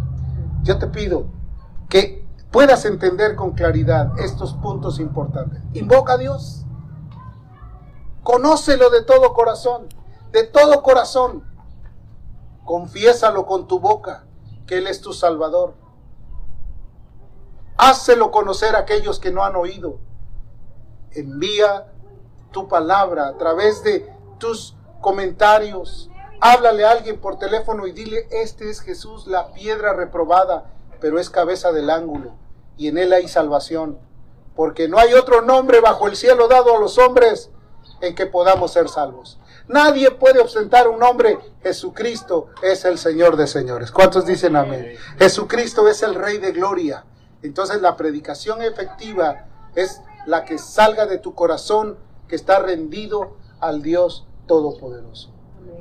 Yo 0.64 0.78
te 0.78 0.88
pido 0.88 1.28
que 1.89 2.26
puedas 2.51 2.86
entender 2.86 3.36
con 3.36 3.51
claridad 3.51 4.20
estos 4.20 4.53
puntos 4.53 4.99
importantes. 4.99 5.62
Invoca 5.74 6.14
a 6.14 6.18
Dios. 6.18 6.66
Conócelo 8.24 8.89
de 8.89 9.03
todo 9.03 9.34
corazón, 9.34 9.88
de 10.32 10.43
todo 10.43 10.82
corazón. 10.84 11.43
Confiésalo 12.66 13.45
con 13.45 13.68
tu 13.68 13.80
boca 13.80 14.26
que 14.66 14.80
Él 14.80 14.88
es 14.88 14.99
tu 14.99 15.14
Salvador 15.14 15.76
Hácelo 17.78 18.32
conocer 18.32 18.76
a 18.76 18.80
aquellos 18.80 19.20
que 19.20 19.32
no 19.32 19.44
han 19.44 19.56
oído. 19.56 20.00
Envía 21.12 21.88
tu 22.52 22.68
palabra 22.68 23.28
a 23.28 23.38
través 23.38 23.84
de 23.84 24.12
tus 24.40 24.76
comentarios. 25.02 26.10
Háblale 26.42 26.86
a 26.86 26.92
alguien 26.92 27.20
por 27.20 27.40
teléfono 27.40 27.88
y 27.88 27.92
dile, 27.92 28.28
este 28.32 28.70
es 28.70 28.82
Jesús, 28.82 29.28
la 29.28 29.54
piedra 29.54 29.94
reprobada, 29.94 30.72
pero 31.00 31.20
es 31.20 31.30
cabeza 31.30 31.72
del 31.72 31.90
ángulo, 31.90 32.34
y 32.78 32.88
en 32.88 32.98
él 32.98 33.14
hay 33.14 33.28
salvación, 33.28 34.00
porque 34.56 34.88
no 34.88 35.00
hay 35.00 35.14
otro 35.14 35.42
nombre 35.42 35.80
bajo 35.80 36.08
el 36.08 36.16
cielo 36.16 36.48
dado 36.48 36.76
a 36.76 36.80
los 36.80 36.98
hombres 37.00 37.50
en 38.02 38.14
que 38.16 38.28
podamos 38.28 38.74
ser 38.74 38.90
salvos. 38.90 39.40
Nadie 39.68 40.12
puede 40.12 40.40
ostentar 40.40 40.88
un 40.88 41.00
nombre. 41.00 41.40
Jesucristo 41.62 42.48
es 42.62 42.86
el 42.86 42.98
Señor 42.98 43.36
de 43.36 43.48
señores. 43.48 43.92
¿Cuántos 43.92 44.26
dicen 44.26 44.56
amén? 44.56 44.96
Jesucristo 45.18 45.88
es 45.88 46.04
el 46.04 46.16
Rey 46.16 46.38
de 46.38 46.52
gloria. 46.52 47.06
Entonces 47.42 47.82
la 47.82 47.96
predicación 47.96 48.62
efectiva 48.62 49.46
es 49.76 50.02
la 50.26 50.44
que 50.44 50.58
salga 50.58 51.06
de 51.06 51.18
tu 51.18 51.34
corazón 51.36 51.98
que 52.28 52.36
está 52.36 52.60
rendido 52.60 53.38
al 53.60 53.82
Dios 53.82 54.26
Todopoderoso. 54.48 55.30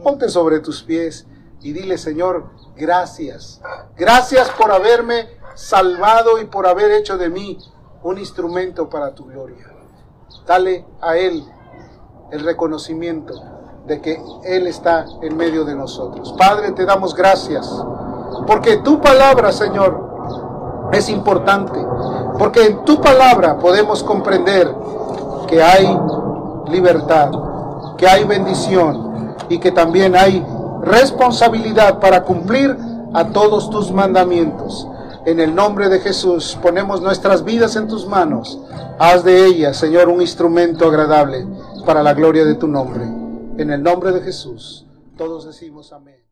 Ponte 0.03 0.29
sobre 0.29 0.61
tus 0.61 0.83
pies 0.83 1.27
y 1.61 1.73
dile, 1.73 1.99
Señor, 1.99 2.51
gracias. 2.77 3.61
Gracias 3.97 4.51
por 4.51 4.71
haberme 4.71 5.29
salvado 5.55 6.39
y 6.39 6.45
por 6.45 6.67
haber 6.67 6.91
hecho 6.93 7.17
de 7.17 7.31
mí 7.31 7.59
un 8.03 8.19
instrumento 8.19 8.89
para 8.89 9.15
tu 9.15 9.25
gloria. 9.25 9.73
Dale 10.47 10.85
a 11.01 11.17
Él 11.17 11.45
el 12.31 12.45
reconocimiento 12.45 13.35
de 13.87 14.01
que 14.01 14.21
Él 14.45 14.67
está 14.67 15.07
en 15.23 15.37
medio 15.37 15.65
de 15.65 15.75
nosotros. 15.75 16.35
Padre, 16.37 16.73
te 16.73 16.85
damos 16.85 17.15
gracias, 17.15 17.69
porque 18.47 18.79
tu 18.79 19.01
palabra, 19.01 19.53
Señor, 19.53 20.06
es 20.93 21.09
importante, 21.09 21.78
porque 22.39 22.66
en 22.66 22.84
tu 22.84 23.01
palabra 23.01 23.59
podemos 23.59 24.03
comprender 24.03 24.72
que 25.47 25.62
hay 25.62 25.87
libertad, 26.68 27.30
que 27.97 28.07
hay 28.07 28.24
bendición 28.24 29.34
y 29.49 29.59
que 29.59 29.72
también 29.72 30.16
hay 30.16 30.45
responsabilidad 30.82 31.99
para 32.01 32.22
cumplir 32.22 32.76
a 33.14 33.28
todos 33.28 33.70
tus 33.70 33.91
mandamientos. 33.93 34.87
En 35.24 35.41
el 35.41 35.55
nombre 35.55 35.89
de 35.89 36.01
Jesús 36.01 36.57
ponemos 36.62 37.01
nuestras 37.01 37.45
vidas 37.45 37.74
en 37.76 37.89
tus 37.89 38.07
manos. 38.07 38.61
Haz 38.99 39.24
de 39.24 39.47
ellas, 39.47 39.76
Señor, 39.76 40.09
un 40.09 40.20
instrumento 40.20 40.87
agradable 40.87 41.47
para 41.84 42.03
la 42.03 42.14
gloria 42.14 42.45
de 42.45 42.55
tu 42.55 42.68
nombre. 42.68 43.05
En 43.59 43.70
el 43.70 43.82
nombre 43.82 44.12
de 44.12 44.20
Jesús, 44.20 44.87
todos 45.16 45.47
decimos 45.47 45.93
amén. 45.93 46.26